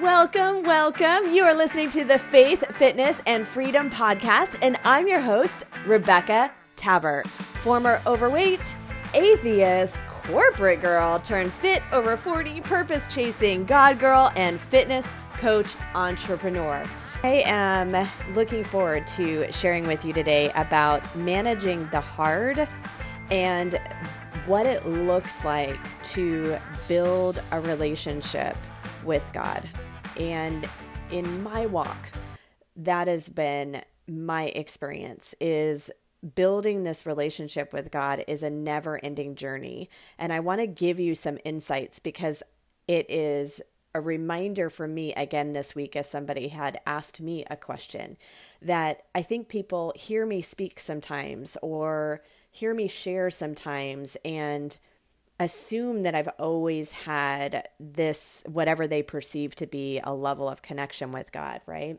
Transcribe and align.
Welcome, 0.00 0.62
welcome. 0.62 1.32
You 1.34 1.42
are 1.42 1.54
listening 1.54 1.88
to 1.90 2.04
the 2.04 2.18
Faith, 2.18 2.64
Fitness, 2.76 3.20
and 3.26 3.46
Freedom 3.46 3.90
podcast, 3.90 4.56
and 4.62 4.78
I'm 4.84 5.06
your 5.06 5.20
host, 5.20 5.64
Rebecca 5.86 6.52
Tabbert, 6.76 7.26
former 7.26 8.00
overweight, 8.06 8.76
atheist, 9.12 9.98
corporate 10.06 10.80
girl 10.80 11.18
turned 11.18 11.52
fit 11.52 11.82
over 11.92 12.16
40, 12.16 12.60
purpose 12.62 13.12
chasing 13.12 13.64
God 13.64 13.98
girl, 13.98 14.32
and 14.36 14.58
fitness 14.58 15.06
coach 15.34 15.74
entrepreneur. 15.94 16.82
I 17.22 17.42
am 17.44 18.08
looking 18.34 18.64
forward 18.64 19.06
to 19.08 19.50
sharing 19.52 19.86
with 19.86 20.04
you 20.04 20.12
today 20.12 20.50
about 20.54 21.14
managing 21.16 21.86
the 21.88 22.00
hard 22.00 22.68
and 23.30 23.78
what 24.46 24.66
it 24.66 24.86
looks 24.86 25.44
like 25.44 25.78
to 26.04 26.56
build 26.88 27.42
a 27.50 27.60
relationship 27.60 28.56
with 29.04 29.28
God. 29.32 29.68
And 30.18 30.68
in 31.10 31.42
my 31.42 31.66
walk, 31.66 32.10
that 32.76 33.08
has 33.08 33.28
been 33.28 33.82
my 34.08 34.44
experience 34.46 35.34
is 35.40 35.90
building 36.34 36.84
this 36.84 37.04
relationship 37.04 37.72
with 37.72 37.90
God 37.90 38.24
is 38.28 38.42
a 38.42 38.50
never-ending 38.50 39.34
journey. 39.34 39.90
And 40.18 40.32
I 40.32 40.40
want 40.40 40.60
to 40.60 40.66
give 40.66 41.00
you 41.00 41.14
some 41.14 41.38
insights 41.44 41.98
because 41.98 42.42
it 42.86 43.06
is 43.10 43.60
a 43.94 44.00
reminder 44.00 44.70
for 44.70 44.88
me 44.88 45.12
again 45.14 45.52
this 45.52 45.74
week 45.74 45.96
as 45.96 46.08
somebody 46.08 46.48
had 46.48 46.80
asked 46.86 47.20
me 47.20 47.44
a 47.50 47.56
question 47.56 48.16
that 48.62 49.04
I 49.14 49.22
think 49.22 49.48
people 49.48 49.92
hear 49.96 50.24
me 50.24 50.40
speak 50.40 50.80
sometimes 50.80 51.58
or 51.60 52.22
hear 52.50 52.72
me 52.72 52.88
share 52.88 53.30
sometimes 53.30 54.16
and 54.24 54.78
assume 55.38 56.02
that 56.02 56.14
I've 56.14 56.28
always 56.38 56.92
had 56.92 57.68
this, 57.80 58.42
whatever 58.46 58.86
they 58.86 59.02
perceive 59.02 59.54
to 59.56 59.66
be 59.66 60.00
a 60.02 60.14
level 60.14 60.48
of 60.48 60.62
connection 60.62 61.12
with 61.12 61.32
God, 61.32 61.60
right? 61.66 61.98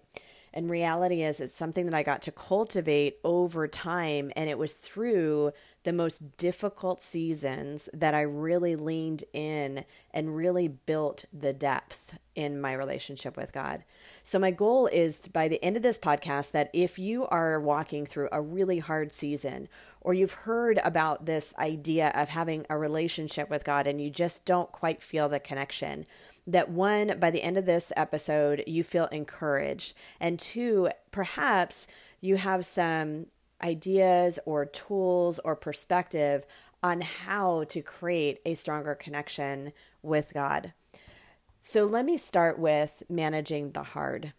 And 0.53 0.70
reality 0.70 1.23
is, 1.23 1.39
it's 1.39 1.56
something 1.56 1.88
that 1.88 1.95
I 1.95 2.04
got 2.04 2.22
to 2.23 2.31
cultivate 2.31 3.17
over 3.23 3.67
time. 3.67 4.31
And 4.36 4.50
it 4.50 4.58
was 4.58 4.73
through 4.73 5.52
the 5.84 5.94
most 5.94 6.38
difficult 6.38 7.02
seasons 7.02 7.89
that 7.94 8.14
I 8.14 8.22
really 8.22 8.76
leaned 8.76 9.23
in 9.34 9.86
and 10.12 10.36
really 10.36 10.67
built 10.67 11.26
the 11.34 11.53
depth 11.53 12.17
in 12.36 12.59
my 12.59 12.73
relationship 12.73 13.38
with 13.38 13.52
God. 13.52 13.84
So, 14.23 14.39
my 14.39 14.52
goal 14.52 14.88
is 14.88 15.28
by 15.28 15.48
the 15.48 15.64
end 15.64 15.76
of 15.76 15.84
this 15.84 16.00
podcast 16.00 16.52
that 16.52 16.70
if 16.73 16.98
you 16.98 17.28
are 17.28 17.59
walking 17.59 18.06
through 18.06 18.30
a 18.31 18.42
really 18.42 18.80
hard 18.80 19.11
season, 19.11 19.67
or 20.02 20.14
you've 20.14 20.34
heard 20.34 20.80
about 20.84 21.26
this 21.26 21.54
idea 21.58 22.11
of 22.16 22.30
having 22.30 22.66
a 22.70 22.78
relationship 22.78 23.50
with 23.50 23.64
God 23.64 23.88
and 23.88 24.02
you 24.02 24.09
just 24.09 24.45
don't 24.45 24.72
quite 24.72 25.02
feel 25.02 25.30
the 25.30 25.39
connection, 25.39 26.06
that 26.45 26.70
one, 26.70 27.20
by 27.20 27.31
the 27.31 27.44
end 27.44 27.58
of 27.58 27.66
this 27.66 27.92
episode, 27.95 28.64
you 28.67 28.84
feel 28.84 29.06
encouraged, 29.08 29.95
and 30.20 30.39
two, 30.39 30.89
perhaps 31.11 31.88
you 32.20 32.38
have 32.38 32.66
some 32.66 33.28
ideas 33.64 34.39
or 34.45 34.66
tools 34.66 35.39
or 35.39 35.56
perspective 35.56 36.45
on 36.83 37.02
how 37.02 37.64
to 37.64 37.81
create 37.81 38.39
a 38.45 38.53
stronger 38.53 38.94
connection 38.94 39.72
with 40.02 40.33
God. 40.33 40.73
So 41.61 41.86
let 41.86 42.03
me 42.03 42.17
start 42.17 42.59
with 42.59 43.03
managing 43.09 43.72
the 43.72 43.83
hard. 43.83 44.33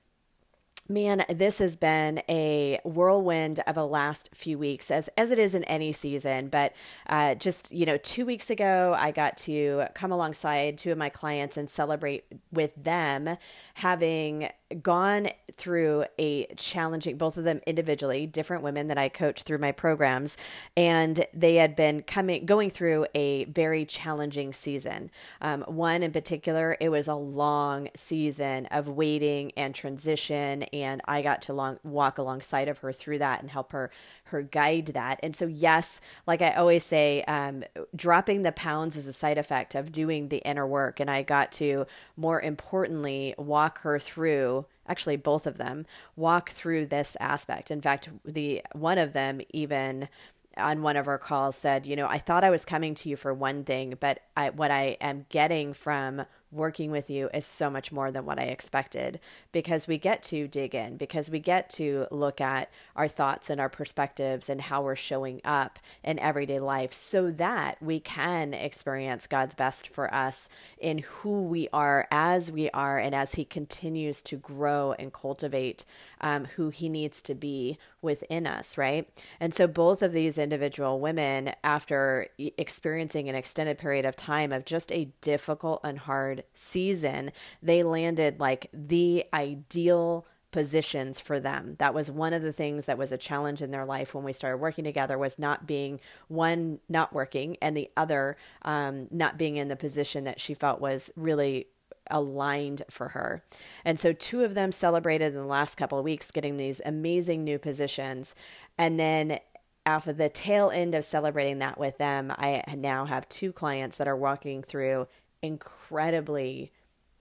Man, 0.86 1.24
this 1.30 1.60
has 1.60 1.76
been 1.76 2.20
a 2.28 2.78
whirlwind 2.84 3.60
of 3.66 3.78
a 3.78 3.84
last 3.84 4.28
few 4.34 4.58
weeks, 4.58 4.90
as 4.90 5.08
as 5.16 5.30
it 5.30 5.38
is 5.38 5.54
in 5.54 5.64
any 5.64 5.92
season. 5.92 6.48
But 6.48 6.74
uh, 7.08 7.36
just 7.36 7.72
you 7.72 7.86
know, 7.86 7.96
two 7.96 8.26
weeks 8.26 8.50
ago, 8.50 8.94
I 8.98 9.10
got 9.10 9.38
to 9.38 9.86
come 9.94 10.12
alongside 10.12 10.76
two 10.76 10.92
of 10.92 10.98
my 10.98 11.08
clients 11.08 11.56
and 11.56 11.70
celebrate 11.70 12.26
with 12.52 12.74
them 12.76 13.38
having 13.76 14.50
gone 14.82 15.28
through 15.52 16.04
a 16.18 16.46
challenging, 16.56 17.16
both 17.16 17.36
of 17.36 17.44
them 17.44 17.60
individually, 17.66 18.26
different 18.26 18.62
women 18.62 18.88
that 18.88 18.98
I 18.98 19.08
coach 19.08 19.42
through 19.42 19.58
my 19.58 19.72
programs, 19.72 20.36
and 20.76 21.26
they 21.32 21.56
had 21.56 21.76
been 21.76 22.02
coming, 22.02 22.46
going 22.46 22.70
through 22.70 23.06
a 23.14 23.44
very 23.44 23.84
challenging 23.84 24.52
season. 24.52 25.10
Um, 25.40 25.62
one 25.62 26.02
in 26.02 26.12
particular, 26.12 26.76
it 26.80 26.88
was 26.88 27.08
a 27.08 27.14
long 27.14 27.88
season 27.94 28.66
of 28.66 28.88
waiting 28.88 29.52
and 29.56 29.74
transition, 29.74 30.64
and 30.64 31.00
I 31.06 31.22
got 31.22 31.42
to 31.42 31.52
long, 31.52 31.78
walk 31.84 32.18
alongside 32.18 32.68
of 32.68 32.78
her 32.78 32.92
through 32.92 33.18
that 33.18 33.40
and 33.42 33.50
help 33.50 33.72
her 33.72 33.90
her 34.24 34.42
guide 34.42 34.86
that. 34.86 35.20
And 35.22 35.36
so, 35.36 35.46
yes, 35.46 36.00
like 36.26 36.42
I 36.42 36.52
always 36.52 36.84
say, 36.84 37.22
um, 37.24 37.64
dropping 37.94 38.42
the 38.42 38.52
pounds 38.52 38.96
is 38.96 39.06
a 39.06 39.12
side 39.12 39.38
effect 39.38 39.74
of 39.74 39.92
doing 39.92 40.28
the 40.28 40.38
inner 40.38 40.66
work, 40.66 41.00
and 41.00 41.10
I 41.10 41.22
got 41.22 41.52
to 41.52 41.86
more 42.16 42.40
importantly 42.40 43.34
walk 43.38 43.80
her 43.80 43.98
through 43.98 44.63
actually 44.88 45.16
both 45.16 45.46
of 45.46 45.58
them 45.58 45.86
walk 46.16 46.50
through 46.50 46.86
this 46.86 47.16
aspect. 47.20 47.70
In 47.70 47.80
fact 47.80 48.08
the 48.24 48.62
one 48.72 48.98
of 48.98 49.12
them 49.12 49.40
even 49.52 50.08
on 50.56 50.82
one 50.82 50.96
of 50.96 51.08
our 51.08 51.18
calls 51.18 51.56
said 51.56 51.84
you 51.84 51.96
know 51.96 52.06
i 52.06 52.18
thought 52.18 52.44
i 52.44 52.50
was 52.50 52.64
coming 52.64 52.94
to 52.94 53.08
you 53.08 53.16
for 53.16 53.34
one 53.34 53.64
thing 53.64 53.94
but 53.98 54.20
I, 54.36 54.50
what 54.50 54.70
i 54.70 54.96
am 55.00 55.26
getting 55.28 55.72
from 55.72 56.26
working 56.54 56.90
with 56.90 57.10
you 57.10 57.28
is 57.34 57.44
so 57.44 57.68
much 57.68 57.92
more 57.92 58.10
than 58.10 58.24
what 58.24 58.38
I 58.38 58.44
expected 58.44 59.20
because 59.52 59.86
we 59.86 59.98
get 59.98 60.22
to 60.24 60.48
dig 60.48 60.74
in, 60.74 60.96
because 60.96 61.28
we 61.28 61.38
get 61.38 61.68
to 61.70 62.06
look 62.10 62.40
at 62.40 62.70
our 62.96 63.08
thoughts 63.08 63.50
and 63.50 63.60
our 63.60 63.68
perspectives 63.68 64.48
and 64.48 64.60
how 64.60 64.82
we're 64.82 64.96
showing 64.96 65.40
up 65.44 65.78
in 66.02 66.18
everyday 66.18 66.60
life 66.60 66.92
so 66.92 67.30
that 67.32 67.82
we 67.82 68.00
can 68.00 68.54
experience 68.54 69.26
God's 69.26 69.54
best 69.54 69.88
for 69.88 70.12
us 70.14 70.48
in 70.78 70.98
who 70.98 71.42
we 71.42 71.68
are 71.72 72.06
as 72.10 72.52
we 72.52 72.70
are 72.70 72.98
and 72.98 73.14
as 73.14 73.34
He 73.34 73.44
continues 73.44 74.22
to 74.22 74.36
grow 74.36 74.94
and 74.98 75.12
cultivate 75.12 75.84
um, 76.20 76.44
who 76.56 76.68
He 76.70 76.88
needs 76.88 77.20
to 77.22 77.34
be 77.34 77.78
within 78.00 78.46
us, 78.46 78.78
right? 78.78 79.08
And 79.40 79.52
so 79.52 79.66
both 79.66 80.02
of 80.02 80.12
these 80.12 80.38
individual 80.38 81.00
women, 81.00 81.52
after 81.64 82.28
experiencing 82.38 83.28
an 83.28 83.34
extended 83.34 83.78
period 83.78 84.04
of 84.04 84.14
time 84.14 84.52
of 84.52 84.64
just 84.64 84.92
a 84.92 85.08
difficult 85.20 85.80
and 85.82 85.98
hard 85.98 86.43
season, 86.52 87.32
they 87.62 87.82
landed 87.82 88.40
like 88.40 88.68
the 88.72 89.24
ideal 89.32 90.26
positions 90.54 91.18
for 91.18 91.40
them. 91.40 91.74
That 91.80 91.94
was 91.94 92.12
one 92.12 92.32
of 92.32 92.42
the 92.42 92.52
things 92.52 92.86
that 92.86 92.96
was 92.96 93.10
a 93.10 93.18
challenge 93.18 93.60
in 93.60 93.72
their 93.72 93.84
life 93.84 94.14
when 94.14 94.22
we 94.22 94.32
started 94.32 94.58
working 94.58 94.84
together 94.84 95.18
was 95.18 95.36
not 95.36 95.66
being 95.66 95.98
one 96.28 96.78
not 96.88 97.12
working 97.12 97.56
and 97.60 97.76
the 97.76 97.90
other 97.96 98.36
um, 98.62 99.08
not 99.10 99.36
being 99.36 99.56
in 99.56 99.66
the 99.66 99.74
position 99.74 100.22
that 100.24 100.38
she 100.38 100.54
felt 100.54 100.80
was 100.80 101.10
really 101.16 101.66
aligned 102.08 102.82
for 102.88 103.08
her. 103.08 103.42
And 103.84 103.98
so 103.98 104.12
two 104.12 104.44
of 104.44 104.54
them 104.54 104.70
celebrated 104.70 105.34
in 105.34 105.34
the 105.34 105.44
last 105.44 105.74
couple 105.76 105.98
of 105.98 106.04
weeks 106.04 106.30
getting 106.30 106.56
these 106.56 106.80
amazing 106.84 107.42
new 107.42 107.58
positions 107.58 108.36
and 108.78 108.98
then 109.00 109.40
after 109.86 110.12
the 110.12 110.28
tail 110.28 110.70
end 110.70 110.94
of 110.94 111.04
celebrating 111.04 111.58
that 111.58 111.78
with 111.78 111.98
them, 111.98 112.32
I 112.36 112.62
now 112.74 113.04
have 113.04 113.28
two 113.28 113.52
clients 113.52 113.98
that 113.98 114.08
are 114.08 114.16
walking 114.16 114.62
through 114.62 115.08
incredibly 115.44 116.72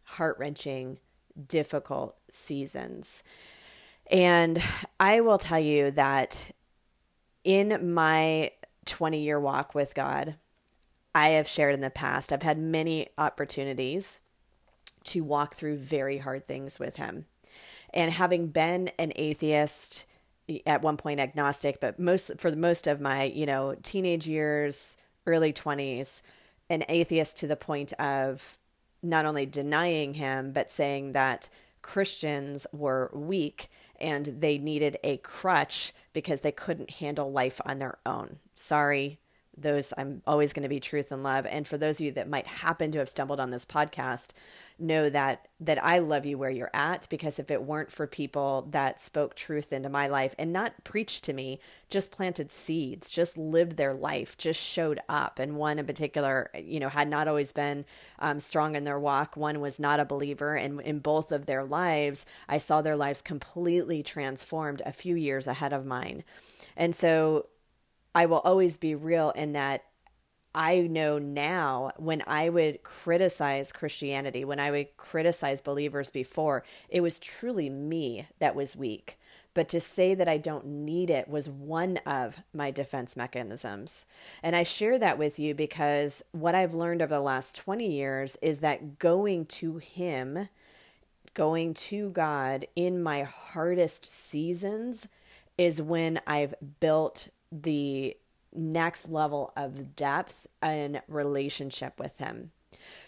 heart 0.03 0.37
wrenching, 0.39 0.97
difficult 1.47 2.15
seasons. 2.29 3.23
And 4.09 4.61
I 4.99 5.21
will 5.21 5.37
tell 5.37 5.59
you 5.59 5.91
that 5.91 6.51
in 7.43 7.93
my 7.93 8.51
20 8.85 9.21
year 9.21 9.39
walk 9.39 9.75
with 9.75 9.93
God, 9.93 10.35
I 11.15 11.29
have 11.29 11.47
shared 11.47 11.75
in 11.75 11.81
the 11.81 11.89
past, 11.89 12.33
I've 12.33 12.43
had 12.43 12.57
many 12.57 13.09
opportunities 13.17 14.19
to 15.05 15.23
walk 15.23 15.53
through 15.53 15.77
very 15.77 16.19
hard 16.19 16.45
things 16.45 16.79
with 16.79 16.95
Him. 16.95 17.25
And 17.93 18.11
having 18.11 18.47
been 18.47 18.89
an 18.97 19.13
atheist, 19.15 20.07
at 20.65 20.81
one 20.81 20.97
point 20.97 21.19
agnostic, 21.19 21.79
but 21.79 21.99
most 21.99 22.31
for 22.37 22.51
most 22.55 22.87
of 22.87 22.99
my, 22.99 23.23
you 23.23 23.45
know, 23.45 23.75
teenage 23.83 24.27
years, 24.27 24.97
early 25.25 25.53
20s, 25.53 26.21
an 26.73 26.83
atheist 26.89 27.37
to 27.37 27.47
the 27.47 27.55
point 27.55 27.93
of 27.93 28.57
not 29.01 29.25
only 29.25 29.45
denying 29.45 30.15
him, 30.15 30.51
but 30.51 30.71
saying 30.71 31.13
that 31.13 31.49
Christians 31.81 32.65
were 32.71 33.11
weak 33.13 33.69
and 33.99 34.25
they 34.25 34.57
needed 34.57 34.97
a 35.03 35.17
crutch 35.17 35.93
because 36.13 36.41
they 36.41 36.51
couldn't 36.51 36.91
handle 36.91 37.31
life 37.31 37.61
on 37.65 37.79
their 37.79 37.99
own. 38.05 38.37
Sorry, 38.55 39.19
those 39.57 39.93
I'm 39.97 40.21
always 40.25 40.53
going 40.53 40.63
to 40.63 40.69
be 40.69 40.79
truth 40.79 41.11
and 41.11 41.23
love. 41.23 41.45
And 41.45 41.67
for 41.67 41.77
those 41.77 41.97
of 41.97 42.05
you 42.05 42.11
that 42.13 42.29
might 42.29 42.47
happen 42.47 42.91
to 42.91 42.99
have 42.99 43.09
stumbled 43.09 43.39
on 43.39 43.51
this 43.51 43.65
podcast, 43.65 44.31
know 44.79 45.09
that 45.09 45.47
that 45.59 45.81
I 45.83 45.99
love 45.99 46.25
you 46.25 46.37
where 46.37 46.49
you're 46.49 46.71
at 46.73 47.07
because 47.09 47.39
if 47.39 47.49
it 47.51 47.63
weren't 47.63 47.91
for 47.91 48.05
people 48.07 48.67
that 48.71 48.99
spoke 48.99 49.35
truth 49.35 49.71
into 49.71 49.87
my 49.87 50.07
life 50.07 50.35
and 50.37 50.51
not 50.51 50.83
preached 50.83 51.23
to 51.25 51.33
me, 51.33 51.59
just 51.89 52.11
planted 52.11 52.51
seeds, 52.51 53.09
just 53.09 53.37
lived 53.37 53.77
their 53.77 53.93
life, 53.93 54.37
just 54.37 54.59
showed 54.59 54.99
up. 55.07 55.39
And 55.39 55.55
one 55.55 55.79
in 55.79 55.85
particular, 55.85 56.49
you 56.55 56.79
know, 56.79 56.89
had 56.89 57.07
not 57.07 57.27
always 57.27 57.51
been 57.51 57.85
um, 58.19 58.39
strong 58.39 58.75
in 58.75 58.83
their 58.83 58.99
walk. 58.99 59.37
One 59.37 59.61
was 59.61 59.79
not 59.79 59.99
a 59.99 60.05
believer, 60.05 60.55
and 60.55 60.81
in 60.81 60.99
both 60.99 61.31
of 61.31 61.45
their 61.45 61.63
lives, 61.63 62.25
I 62.49 62.57
saw 62.57 62.81
their 62.81 62.97
lives 62.97 63.21
completely 63.21 64.03
transformed 64.03 64.81
a 64.85 64.91
few 64.91 65.15
years 65.15 65.47
ahead 65.47 65.71
of 65.71 65.85
mine. 65.85 66.23
And 66.75 66.95
so 66.95 67.47
I 68.15 68.25
will 68.25 68.39
always 68.39 68.77
be 68.77 68.95
real 68.95 69.31
in 69.31 69.53
that 69.53 69.83
I 70.55 70.81
know 70.81 71.17
now 71.17 71.91
when 71.97 72.23
I 72.27 72.49
would 72.49 72.83
criticize 72.83 73.71
Christianity, 73.71 74.45
when 74.45 74.59
I 74.59 74.69
would 74.69 74.95
criticize 74.97 75.61
believers 75.61 76.11
before, 76.11 76.63
it 76.89 77.01
was 77.01 77.17
truly 77.17 77.69
me 77.69 78.27
that 78.39 78.55
was 78.55 78.75
weak. 78.75 79.17
But 79.55 79.67
to 79.69 79.79
say 79.79 80.15
that 80.15 80.27
I 80.27 80.37
don't 80.37 80.65
need 80.65 81.09
it 81.09 81.27
was 81.27 81.49
one 81.49 81.97
of 82.05 82.37
my 82.53 82.71
defense 82.71 83.15
mechanisms. 83.15 84.05
And 84.41 84.55
I 84.55 84.63
share 84.63 84.97
that 84.99 85.17
with 85.17 85.39
you 85.39 85.53
because 85.53 86.23
what 86.31 86.55
I've 86.55 86.73
learned 86.73 87.01
over 87.01 87.15
the 87.15 87.19
last 87.19 87.55
20 87.55 87.87
years 87.87 88.35
is 88.41 88.59
that 88.59 88.99
going 88.99 89.45
to 89.47 89.77
Him, 89.77 90.49
going 91.33 91.73
to 91.75 92.09
God 92.09 92.65
in 92.75 93.01
my 93.01 93.23
hardest 93.23 94.05
seasons 94.05 95.07
is 95.57 95.81
when 95.81 96.19
I've 96.25 96.55
built 96.79 97.29
the 97.61 98.17
next 98.53 99.09
level 99.09 99.53
of 99.55 99.95
depth 99.95 100.47
and 100.61 101.01
relationship 101.07 101.99
with 101.99 102.17
him. 102.17 102.51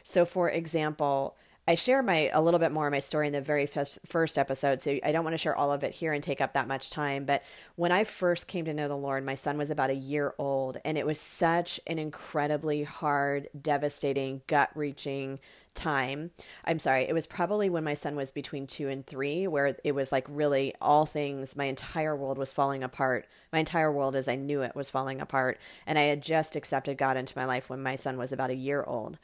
So 0.03 0.25
for 0.25 0.49
example, 0.49 1.35
I 1.67 1.73
share 1.73 2.03
my 2.03 2.29
a 2.31 2.43
little 2.43 2.59
bit 2.59 2.71
more 2.71 2.85
of 2.85 2.91
my 2.91 2.99
story 2.99 3.25
in 3.25 3.33
the 3.33 3.41
very 3.41 3.65
first, 3.65 3.97
first 4.05 4.37
episode, 4.37 4.83
so 4.83 4.99
I 5.03 5.11
don't 5.11 5.23
want 5.23 5.33
to 5.33 5.39
share 5.39 5.55
all 5.55 5.71
of 5.71 5.83
it 5.83 5.95
here 5.95 6.13
and 6.13 6.23
take 6.23 6.39
up 6.39 6.53
that 6.53 6.67
much 6.67 6.91
time. 6.91 7.25
But 7.25 7.43
when 7.75 7.91
I 7.91 8.03
first 8.03 8.47
came 8.47 8.65
to 8.65 8.73
know 8.73 8.87
the 8.87 8.95
Lord, 8.95 9.25
my 9.25 9.33
son 9.33 9.57
was 9.57 9.71
about 9.71 9.89
a 9.89 9.95
year 9.95 10.35
old, 10.37 10.77
and 10.85 10.95
it 10.95 11.07
was 11.07 11.19
such 11.19 11.79
an 11.87 11.97
incredibly 11.97 12.83
hard, 12.83 13.49
devastating, 13.59 14.43
gut 14.45 14.69
wrenching 14.75 15.39
time. 15.75 16.31
I'm 16.63 16.79
sorry, 16.79 17.03
it 17.03 17.13
was 17.13 17.27
probably 17.27 17.69
when 17.69 17.83
my 17.83 17.93
son 17.93 18.15
was 18.15 18.31
between 18.31 18.67
two 18.67 18.89
and 18.89 19.05
three, 19.05 19.47
where 19.47 19.77
it 19.83 19.93
was 19.93 20.11
like 20.11 20.25
really 20.29 20.73
all 20.81 21.05
things, 21.05 21.55
my 21.55 21.65
entire 21.65 22.15
world 22.15 22.37
was 22.37 22.53
falling 22.53 22.83
apart. 22.83 23.27
My 23.51 23.59
entire 23.59 23.91
world 23.91 24.15
as 24.15 24.27
I 24.27 24.35
knew 24.35 24.61
it 24.61 24.75
was 24.75 24.89
falling 24.89 25.21
apart. 25.21 25.59
And 25.85 25.99
I 25.99 26.03
had 26.03 26.21
just 26.21 26.55
accepted 26.55 26.97
God 26.97 27.17
into 27.17 27.37
my 27.37 27.45
life 27.45 27.69
when 27.69 27.83
my 27.83 27.95
son 27.95 28.17
was 28.17 28.31
about 28.31 28.49
a 28.49 28.55
year 28.55 28.83
old. 28.83 29.17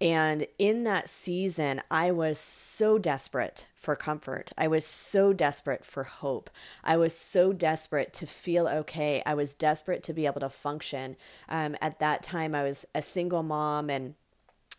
And 0.00 0.46
in 0.58 0.84
that 0.84 1.10
season, 1.10 1.82
I 1.90 2.10
was 2.10 2.38
so 2.38 2.96
desperate 2.96 3.66
for 3.76 3.94
comfort. 3.94 4.50
I 4.56 4.66
was 4.66 4.86
so 4.86 5.34
desperate 5.34 5.84
for 5.84 6.04
hope. 6.04 6.48
I 6.82 6.96
was 6.96 7.14
so 7.14 7.52
desperate 7.52 8.14
to 8.14 8.26
feel 8.26 8.66
okay. 8.66 9.22
I 9.26 9.34
was 9.34 9.54
desperate 9.54 10.02
to 10.04 10.14
be 10.14 10.24
able 10.24 10.40
to 10.40 10.48
function. 10.48 11.16
Um, 11.50 11.76
at 11.82 11.98
that 11.98 12.22
time, 12.22 12.54
I 12.54 12.62
was 12.62 12.86
a 12.94 13.02
single 13.02 13.42
mom 13.42 13.90
and 13.90 14.14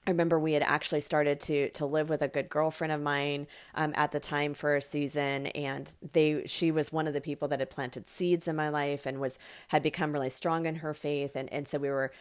I 0.08 0.10
remember 0.10 0.40
we 0.40 0.54
had 0.54 0.64
actually 0.64 1.02
started 1.02 1.40
to 1.42 1.70
to 1.72 1.86
live 1.86 2.10
with 2.10 2.24
a 2.24 2.28
good 2.28 2.50
girlfriend 2.50 2.92
of 2.92 3.02
mine 3.02 3.46
um, 3.76 3.94
at 3.96 4.12
the 4.12 4.20
time 4.20 4.56
for 4.56 4.76
a 4.76 4.82
season, 4.82 5.48
and 5.48 5.92
they 6.14 6.44
she 6.48 6.72
was 6.72 6.92
one 6.92 7.08
of 7.08 7.14
the 7.14 7.22
people 7.22 7.48
that 7.50 7.60
had 7.60 7.70
planted 7.70 8.10
seeds 8.10 8.48
in 8.48 8.56
my 8.56 8.70
life 8.70 9.06
and 9.06 9.20
was 9.20 9.38
had 9.68 9.84
become 9.84 10.12
really 10.12 10.30
strong 10.30 10.66
in 10.66 10.76
her 10.76 10.94
faith, 10.96 11.36
and 11.36 11.52
and 11.54 11.68
so 11.68 11.78
we 11.78 11.90
were 11.90 12.12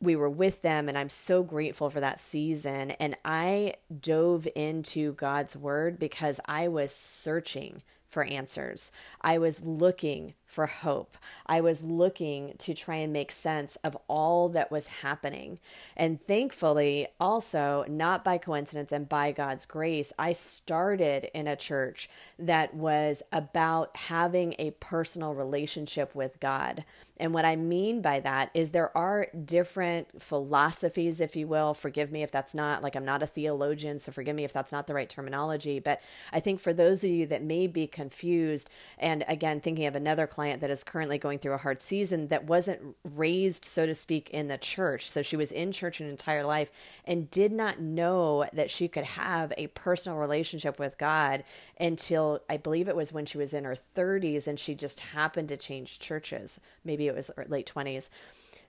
we 0.00 0.16
were 0.16 0.30
with 0.30 0.62
them 0.62 0.88
and 0.88 0.96
I'm 0.96 1.10
so 1.10 1.42
grateful 1.42 1.90
for 1.90 2.00
that 2.00 2.20
season 2.20 2.92
and 2.92 3.16
I 3.24 3.74
dove 4.00 4.46
into 4.54 5.14
God's 5.14 5.56
word 5.56 5.98
because 5.98 6.40
I 6.46 6.68
was 6.68 6.94
searching 6.94 7.82
for 8.14 8.24
answers. 8.24 8.92
I 9.20 9.38
was 9.38 9.66
looking 9.66 10.34
for 10.46 10.66
hope. 10.66 11.18
I 11.46 11.60
was 11.60 11.82
looking 11.82 12.54
to 12.58 12.72
try 12.72 12.96
and 12.96 13.12
make 13.12 13.32
sense 13.32 13.76
of 13.82 13.98
all 14.06 14.48
that 14.50 14.70
was 14.70 14.86
happening. 14.86 15.58
And 15.96 16.20
thankfully, 16.20 17.08
also, 17.18 17.84
not 17.88 18.24
by 18.24 18.38
coincidence 18.38 18.92
and 18.92 19.08
by 19.08 19.32
God's 19.32 19.66
grace, 19.66 20.12
I 20.16 20.32
started 20.32 21.28
in 21.34 21.48
a 21.48 21.56
church 21.56 22.08
that 22.38 22.72
was 22.72 23.24
about 23.32 23.96
having 23.96 24.54
a 24.60 24.70
personal 24.78 25.34
relationship 25.34 26.14
with 26.14 26.38
God. 26.38 26.84
And 27.24 27.32
what 27.32 27.46
I 27.46 27.56
mean 27.56 28.02
by 28.02 28.20
that 28.20 28.50
is 28.52 28.72
there 28.72 28.94
are 28.94 29.28
different 29.46 30.20
philosophies, 30.20 31.22
if 31.22 31.34
you 31.34 31.48
will. 31.48 31.72
Forgive 31.72 32.12
me 32.12 32.22
if 32.22 32.30
that's 32.30 32.54
not, 32.54 32.82
like, 32.82 32.94
I'm 32.94 33.06
not 33.06 33.22
a 33.22 33.26
theologian, 33.26 33.98
so 33.98 34.12
forgive 34.12 34.36
me 34.36 34.44
if 34.44 34.52
that's 34.52 34.72
not 34.72 34.86
the 34.86 34.92
right 34.92 35.08
terminology. 35.08 35.78
But 35.78 36.02
I 36.34 36.40
think 36.40 36.60
for 36.60 36.74
those 36.74 37.02
of 37.02 37.08
you 37.08 37.24
that 37.28 37.42
may 37.42 37.66
be 37.66 37.86
confused, 37.86 38.68
and 38.98 39.24
again, 39.26 39.62
thinking 39.62 39.86
of 39.86 39.96
another 39.96 40.26
client 40.26 40.60
that 40.60 40.68
is 40.68 40.84
currently 40.84 41.16
going 41.16 41.38
through 41.38 41.54
a 41.54 41.56
hard 41.56 41.80
season 41.80 42.28
that 42.28 42.44
wasn't 42.44 42.94
raised, 43.02 43.64
so 43.64 43.86
to 43.86 43.94
speak, 43.94 44.28
in 44.28 44.48
the 44.48 44.58
church. 44.58 45.08
So 45.08 45.22
she 45.22 45.38
was 45.38 45.50
in 45.50 45.72
church 45.72 46.00
an 46.00 46.10
entire 46.10 46.44
life 46.44 46.70
and 47.06 47.30
did 47.30 47.52
not 47.52 47.80
know 47.80 48.44
that 48.52 48.68
she 48.68 48.86
could 48.86 49.04
have 49.04 49.50
a 49.56 49.68
personal 49.68 50.18
relationship 50.18 50.78
with 50.78 50.98
God 50.98 51.42
until 51.80 52.42
I 52.50 52.58
believe 52.58 52.86
it 52.86 52.96
was 52.96 53.14
when 53.14 53.24
she 53.24 53.38
was 53.38 53.54
in 53.54 53.64
her 53.64 53.74
30s 53.74 54.46
and 54.46 54.60
she 54.60 54.74
just 54.74 55.00
happened 55.00 55.48
to 55.48 55.56
change 55.56 55.98
churches. 55.98 56.60
Maybe 56.84 57.06
it 57.06 57.13
was 57.14 57.30
er, 57.36 57.46
late 57.48 57.70
20s. 57.72 58.08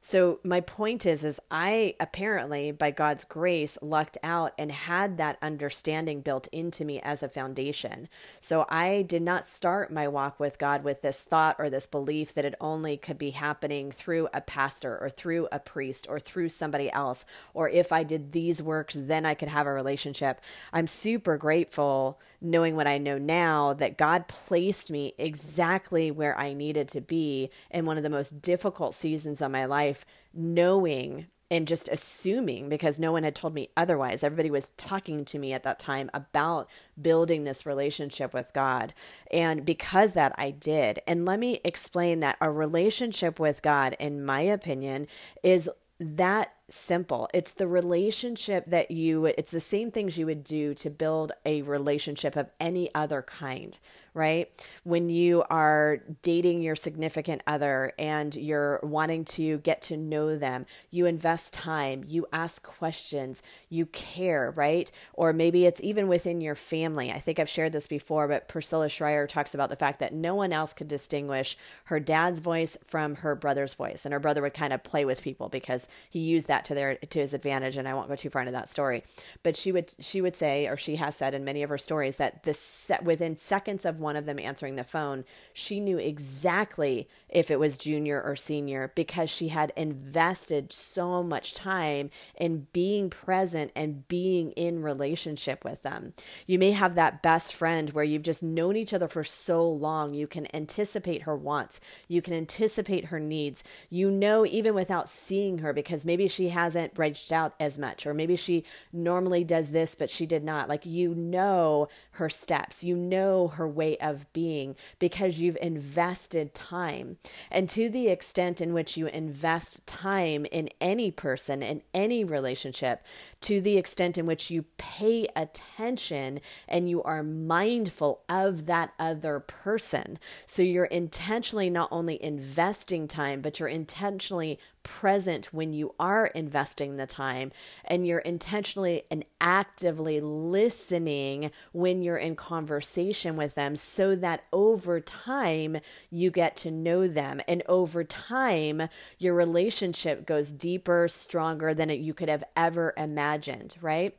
So 0.08 0.40
my 0.44 0.62
point 0.62 1.04
is 1.08 1.24
is 1.24 1.40
I 1.50 1.96
apparently 2.00 2.72
by 2.72 2.92
God's 2.92 3.26
grace 3.26 3.76
lucked 3.82 4.20
out 4.22 4.54
and 4.56 4.72
had 4.72 5.18
that 5.18 5.40
understanding 5.42 6.22
built 6.22 6.48
into 6.52 6.86
me 6.86 7.02
as 7.02 7.24
a 7.24 7.28
foundation. 7.28 8.08
So 8.40 8.68
I 8.70 9.02
did 9.02 9.24
not 9.24 9.46
start 9.46 9.92
my 9.92 10.08
walk 10.08 10.40
with 10.40 10.60
God 10.60 10.84
with 10.84 11.02
this 11.02 11.24
thought 11.24 11.56
or 11.58 11.72
this 11.72 11.88
belief 11.88 12.36
that 12.36 12.46
it 12.46 12.54
only 12.62 12.98
could 12.98 13.18
be 13.18 13.32
happening 13.32 13.92
through 13.92 14.30
a 14.32 14.42
pastor 14.42 14.96
or 15.02 15.10
through 15.10 15.48
a 15.52 15.58
priest 15.58 16.06
or 16.08 16.20
through 16.20 16.50
somebody 16.50 16.92
else 16.92 17.26
or 17.56 17.68
if 17.68 17.92
I 17.92 18.04
did 18.04 18.32
these 18.32 18.62
works 18.62 18.96
then 18.96 19.26
I 19.26 19.34
could 19.34 19.50
have 19.50 19.66
a 19.66 19.74
relationship. 19.74 20.40
I'm 20.72 20.86
super 20.86 21.36
grateful 21.36 22.20
knowing 22.40 22.76
what 22.76 22.86
I 22.86 23.00
know 23.00 23.18
now 23.18 23.74
that 23.74 23.98
God 23.98 24.28
placed 24.28 24.92
me 24.92 25.14
exactly 25.18 26.12
where 26.12 26.38
I 26.38 26.54
needed 26.54 26.88
to 26.90 27.02
be 27.02 27.50
in 27.72 27.88
one 27.88 27.98
of 27.98 28.04
the 28.04 28.10
most 28.10 28.25
difficult 28.32 28.96
seasons 28.96 29.42
of 29.42 29.52
my 29.52 29.66
life, 29.66 30.06
knowing 30.34 31.28
and 31.52 31.68
just 31.68 31.88
assuming 31.90 32.70
because 32.70 32.98
no 32.98 33.12
one 33.12 33.24
had 33.24 33.36
told 33.36 33.54
me 33.54 33.70
otherwise. 33.78 34.24
Everybody 34.24 34.50
was 34.50 34.70
talking 34.78 35.26
to 35.26 35.40
me 35.40 35.54
at 35.54 35.64
that 35.64 35.80
time 35.80 36.10
about 36.14 36.68
building 37.00 37.44
this 37.44 37.66
relationship 37.66 38.34
with 38.34 38.52
God. 38.54 38.94
And 39.32 39.64
because 39.64 40.14
that, 40.14 40.34
I 40.38 40.52
did. 40.52 41.02
And 41.08 41.26
let 41.26 41.40
me 41.40 41.62
explain 41.64 42.20
that 42.22 42.38
a 42.42 42.50
relationship 42.50 43.40
with 43.40 43.62
God, 43.62 43.96
in 44.00 44.26
my 44.26 44.42
opinion, 44.42 45.08
is 45.44 45.70
that 46.00 46.54
simple. 46.68 47.30
It's 47.34 47.54
the 47.54 47.68
relationship 47.68 48.66
that 48.68 48.92
you, 48.92 49.26
it's 49.26 49.52
the 49.52 49.60
same 49.60 49.92
things 49.92 50.18
you 50.18 50.26
would 50.26 50.44
do 50.44 50.74
to 50.76 50.90
build 50.90 51.32
a 51.46 51.62
relationship 51.62 52.36
of 52.36 52.50
any 52.60 52.90
other 52.96 53.22
kind, 53.22 53.78
right? 54.16 54.50
When 54.84 55.10
you 55.10 55.44
are 55.50 56.00
dating 56.22 56.62
your 56.62 56.76
significant 56.76 57.44
other 57.46 57.94
and 58.00 58.34
you're 58.36 58.80
wanting 58.82 59.26
to 59.26 59.60
get 59.60 59.82
to 59.84 59.98
know 59.98 60.38
them, 60.38 60.66
you 60.90 61.06
invest 61.06 61.54
time, 61.54 62.04
you 62.08 62.26
ask 62.34 62.64
questions, 62.64 63.44
you 63.70 63.86
care, 63.88 64.52
right? 64.56 64.90
Or 65.14 65.34
maybe 65.34 65.66
it's 65.66 65.84
even 65.84 66.08
within 66.08 66.42
your 66.42 66.56
family. 66.56 67.12
I 67.12 67.20
think 67.20 67.40
I've 67.40 67.50
shared 67.50 67.74
this 67.74 67.88
before, 67.88 68.28
but 68.28 68.48
Priscilla 68.48 68.90
Shirer 68.90 69.28
talks 69.28 69.54
about 69.54 69.70
the 69.70 69.76
fact 69.76 70.00
that 70.00 70.14
no 70.14 70.34
one 70.34 70.54
else 70.54 70.74
could 70.74 70.88
distinguish 70.88 71.58
her 71.86 72.00
dad's 72.00 72.40
voice 72.40 72.78
from 72.86 73.16
her 73.18 73.36
brother's 73.36 73.74
voice. 73.74 74.06
And 74.06 74.14
her 74.14 74.20
brother 74.20 74.42
would 74.42 74.54
kind 74.54 74.74
of 74.74 74.84
play 74.84 75.04
with 75.04 75.22
people 75.22 75.50
because 75.50 75.88
he 76.10 76.20
used 76.20 76.48
that 76.48 76.55
to 76.64 76.74
their 76.74 76.96
to 76.96 77.20
his 77.20 77.34
advantage 77.34 77.76
and 77.76 77.88
I 77.88 77.94
won't 77.94 78.08
go 78.08 78.16
too 78.16 78.30
far 78.30 78.42
into 78.42 78.54
that 78.54 78.70
story. 78.70 79.04
But 79.44 79.58
she 79.58 79.74
would 79.74 79.94
she 80.00 80.22
would 80.22 80.36
say 80.36 80.68
or 80.68 80.78
she 80.78 80.96
has 80.96 81.18
said 81.18 81.34
in 81.34 81.44
many 81.44 81.62
of 81.64 81.70
her 81.70 81.78
stories 81.78 82.16
that 82.16 82.44
the 82.44 82.54
set 82.54 83.04
within 83.04 83.36
seconds 83.36 83.84
of 83.84 84.00
one 84.00 84.16
of 84.16 84.26
them 84.26 84.40
answering 84.40 84.78
the 84.78 84.86
phone, 84.86 85.26
she 85.54 85.82
knew 85.82 85.98
exactly 85.98 87.10
if 87.28 87.52
it 87.52 87.60
was 87.60 87.76
junior 87.76 88.22
or 88.22 88.38
senior 88.38 88.94
because 88.96 89.30
she 89.30 89.50
had 89.50 89.74
invested 89.76 90.72
so 90.72 91.22
much 91.22 91.54
time 91.54 92.10
in 92.38 92.68
being 92.72 93.10
present 93.10 93.72
and 93.76 94.08
being 94.08 94.52
in 94.52 94.82
relationship 94.82 95.66
with 95.66 95.82
them. 95.82 96.14
You 96.48 96.58
may 96.58 96.72
have 96.72 96.96
that 96.96 97.22
best 97.22 97.54
friend 97.54 97.90
where 97.90 98.04
you've 98.04 98.22
just 98.22 98.44
known 98.44 98.76
each 98.76 98.94
other 98.94 99.08
for 99.08 99.24
so 99.24 99.68
long, 99.68 100.14
you 100.14 100.28
can 100.28 100.48
anticipate 100.56 101.24
her 101.24 101.36
wants, 101.36 101.80
you 102.08 102.22
can 102.22 102.34
anticipate 102.34 103.06
her 103.06 103.20
needs. 103.20 103.64
You 103.90 104.10
know, 104.12 104.46
even 104.46 104.74
without 104.74 105.10
seeing 105.10 105.60
her, 105.60 105.74
because 105.74 106.06
maybe 106.06 106.28
she 106.28 106.45
hasn't 106.50 106.98
reached 106.98 107.32
out 107.32 107.54
as 107.60 107.78
much, 107.78 108.06
or 108.06 108.14
maybe 108.14 108.36
she 108.36 108.64
normally 108.92 109.44
does 109.44 109.72
this, 109.72 109.96
but 109.96 110.10
she 110.10 110.26
did 110.26 110.44
not. 110.44 110.70
Like, 110.70 110.86
you 110.86 111.14
know 111.16 111.88
her 112.12 112.30
steps, 112.30 112.84
you 112.84 112.96
know 112.96 113.48
her 113.50 113.68
way 113.68 113.98
of 113.98 114.32
being 114.34 114.76
because 115.00 115.40
you've 115.40 115.58
invested 115.62 116.54
time. 116.54 117.18
And 117.52 117.68
to 117.70 117.90
the 117.90 118.08
extent 118.08 118.62
in 118.62 118.74
which 118.74 118.98
you 118.98 119.08
invest 119.08 119.86
time 119.88 120.46
in 120.46 120.70
any 120.80 121.12
person, 121.12 121.62
in 121.64 121.82
any 121.94 122.24
relationship, 122.24 123.04
to 123.42 123.62
the 123.62 123.78
extent 123.78 124.18
in 124.18 124.26
which 124.26 124.50
you 124.50 124.66
pay 124.78 125.28
attention 125.36 126.40
and 126.68 126.90
you 126.90 127.04
are 127.04 127.24
mindful 127.24 128.22
of 128.30 128.66
that 128.66 128.94
other 129.00 129.40
person. 129.40 130.20
So 130.46 130.62
you're 130.62 130.86
intentionally 130.86 131.70
not 131.70 131.90
only 131.92 132.22
investing 132.24 133.08
time, 133.08 133.42
but 133.42 133.60
you're 133.60 133.70
intentionally 133.70 134.60
present 134.86 135.48
when 135.48 135.74
you 135.74 135.94
are 136.00 136.28
investing 136.28 136.96
the 136.96 137.08
time 137.08 137.52
and 137.84 138.08
you're 138.08 138.20
intentionally 138.20 139.04
and 139.12 139.26
actively 139.42 140.22
listening 140.22 141.52
when 141.74 142.02
you're 142.02 142.16
in 142.16 142.36
conversation 142.36 143.36
with 143.36 143.56
them 143.56 143.76
so 143.76 144.16
that 144.16 144.44
over 144.54 145.02
time 145.02 145.78
you 146.10 146.32
get 146.32 146.56
to 146.56 146.72
know 146.72 147.08
them 147.08 147.42
and 147.48 147.64
over 147.68 148.04
time 148.04 148.88
your 149.18 149.34
relationship 149.34 150.26
goes 150.26 150.52
deeper 150.52 151.08
stronger 151.10 151.74
than 151.74 151.90
you 151.90 152.14
could 152.14 152.30
have 152.30 152.44
ever 152.56 152.94
imagined 152.96 153.76
right 153.82 154.16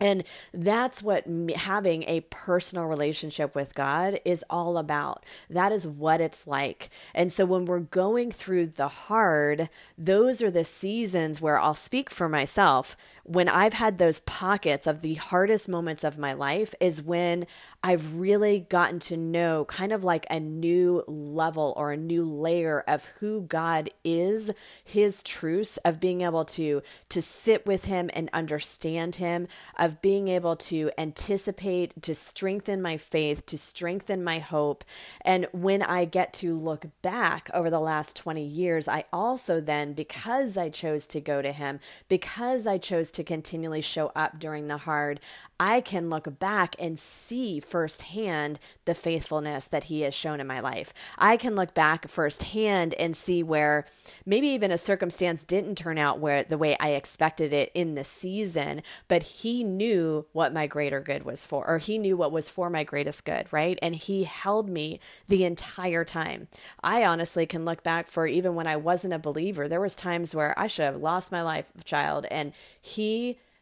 and 0.00 0.24
that's 0.52 1.02
what 1.02 1.24
having 1.56 2.04
a 2.04 2.20
personal 2.30 2.86
relationship 2.86 3.54
with 3.54 3.74
God 3.74 4.20
is 4.24 4.44
all 4.48 4.78
about. 4.78 5.24
That 5.50 5.72
is 5.72 5.86
what 5.86 6.20
it's 6.20 6.46
like. 6.46 6.90
And 7.14 7.32
so 7.32 7.44
when 7.44 7.64
we're 7.64 7.80
going 7.80 8.30
through 8.30 8.68
the 8.68 8.88
hard, 8.88 9.68
those 9.96 10.42
are 10.42 10.50
the 10.50 10.64
seasons 10.64 11.40
where 11.40 11.58
I'll 11.58 11.74
speak 11.74 12.10
for 12.10 12.28
myself 12.28 12.96
when 13.28 13.46
I've 13.46 13.74
had 13.74 13.98
those 13.98 14.20
pockets 14.20 14.86
of 14.86 15.02
the 15.02 15.14
hardest 15.14 15.68
moments 15.68 16.02
of 16.02 16.16
my 16.16 16.32
life 16.32 16.74
is 16.80 17.02
when 17.02 17.46
I've 17.82 18.16
really 18.16 18.60
gotten 18.60 18.98
to 19.00 19.16
know 19.16 19.66
kind 19.66 19.92
of 19.92 20.02
like 20.02 20.26
a 20.30 20.40
new 20.40 21.04
level 21.06 21.74
or 21.76 21.92
a 21.92 21.96
new 21.96 22.24
layer 22.24 22.82
of 22.88 23.04
who 23.20 23.42
God 23.42 23.90
is, 24.02 24.50
his 24.82 25.22
truths 25.22 25.76
of 25.84 26.00
being 26.00 26.22
able 26.22 26.44
to 26.46 26.82
to 27.10 27.22
sit 27.22 27.66
with 27.66 27.84
him 27.84 28.10
and 28.14 28.30
understand 28.32 29.16
him, 29.16 29.46
of 29.78 30.00
being 30.00 30.28
able 30.28 30.56
to 30.56 30.90
anticipate, 30.98 32.02
to 32.02 32.14
strengthen 32.14 32.80
my 32.80 32.96
faith, 32.96 33.44
to 33.46 33.58
strengthen 33.58 34.24
my 34.24 34.38
hope. 34.38 34.84
And 35.20 35.46
when 35.52 35.82
I 35.82 36.04
get 36.06 36.32
to 36.34 36.54
look 36.54 36.86
back 37.02 37.50
over 37.52 37.68
the 37.68 37.78
last 37.78 38.16
20 38.16 38.42
years, 38.42 38.88
I 38.88 39.04
also 39.12 39.60
then 39.60 39.92
because 39.92 40.56
I 40.56 40.68
chose 40.68 41.06
to 41.08 41.20
go 41.20 41.42
to 41.42 41.52
him, 41.52 41.78
because 42.08 42.66
I 42.66 42.78
chose 42.78 43.12
to 43.12 43.17
to 43.18 43.24
continually 43.24 43.80
show 43.80 44.12
up 44.14 44.38
during 44.38 44.68
the 44.68 44.78
hard, 44.78 45.18
I 45.60 45.80
can 45.80 46.08
look 46.08 46.38
back 46.38 46.76
and 46.78 46.96
see 46.96 47.58
firsthand 47.58 48.60
the 48.84 48.94
faithfulness 48.94 49.66
that 49.66 49.84
He 49.84 50.02
has 50.02 50.14
shown 50.14 50.40
in 50.40 50.46
my 50.46 50.60
life. 50.60 50.94
I 51.18 51.36
can 51.36 51.56
look 51.56 51.74
back 51.74 52.06
firsthand 52.06 52.94
and 52.94 53.16
see 53.16 53.42
where 53.42 53.86
maybe 54.24 54.46
even 54.46 54.70
a 54.70 54.78
circumstance 54.78 55.44
didn't 55.44 55.74
turn 55.74 55.98
out 55.98 56.20
where 56.20 56.44
the 56.44 56.56
way 56.56 56.76
I 56.78 56.90
expected 56.90 57.52
it 57.52 57.72
in 57.74 57.96
the 57.96 58.04
season, 58.04 58.82
but 59.08 59.24
He 59.24 59.64
knew 59.64 60.26
what 60.32 60.54
my 60.54 60.68
greater 60.68 61.00
good 61.00 61.24
was 61.24 61.44
for, 61.44 61.66
or 61.66 61.78
He 61.78 61.98
knew 61.98 62.16
what 62.16 62.30
was 62.30 62.48
for 62.48 62.70
my 62.70 62.84
greatest 62.84 63.24
good, 63.24 63.48
right? 63.50 63.80
And 63.82 63.96
He 63.96 64.24
held 64.24 64.68
me 64.68 65.00
the 65.26 65.44
entire 65.44 66.04
time. 66.04 66.46
I 66.84 67.04
honestly 67.04 67.46
can 67.46 67.64
look 67.64 67.82
back 67.82 68.06
for 68.06 68.28
even 68.28 68.54
when 68.54 68.68
I 68.68 68.76
wasn't 68.76 69.14
a 69.14 69.18
believer, 69.18 69.66
there 69.66 69.80
was 69.80 69.96
times 69.96 70.36
where 70.36 70.56
I 70.56 70.68
should 70.68 70.84
have 70.84 71.02
lost 71.02 71.32
my 71.32 71.42
life 71.42 71.66
child, 71.84 72.26
and 72.30 72.52
He 72.80 73.07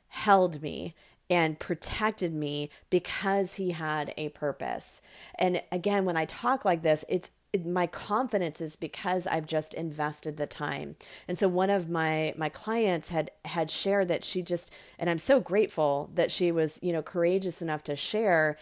held 0.08 0.62
me 0.62 0.94
and 1.28 1.58
protected 1.58 2.32
me 2.32 2.70
because 2.90 3.54
he 3.54 3.72
had 3.72 4.14
a 4.16 4.28
purpose. 4.30 5.02
And 5.38 5.62
again, 5.72 6.04
when 6.04 6.16
I 6.16 6.24
talk 6.24 6.64
like 6.64 6.82
this, 6.82 7.04
it's 7.08 7.30
my 7.64 7.86
confidence 7.86 8.60
is 8.60 8.76
because 8.76 9.26
I've 9.26 9.46
just 9.46 9.74
invested 9.74 10.36
the 10.36 10.46
time. 10.46 10.96
And 11.28 11.38
so 11.38 11.48
one 11.48 11.70
of 11.70 11.88
my 11.88 12.34
my 12.36 12.48
clients 12.48 13.08
had 13.08 13.30
had 13.44 13.70
shared 13.70 14.08
that 14.08 14.24
she 14.24 14.42
just 14.42 14.72
and 14.98 15.08
I'm 15.08 15.18
so 15.18 15.40
grateful 15.40 16.10
that 16.14 16.30
she 16.30 16.52
was, 16.52 16.78
you 16.82 16.92
know, 16.92 17.02
courageous 17.02 17.62
enough 17.62 17.82
to 17.84 17.96
share. 17.96 18.56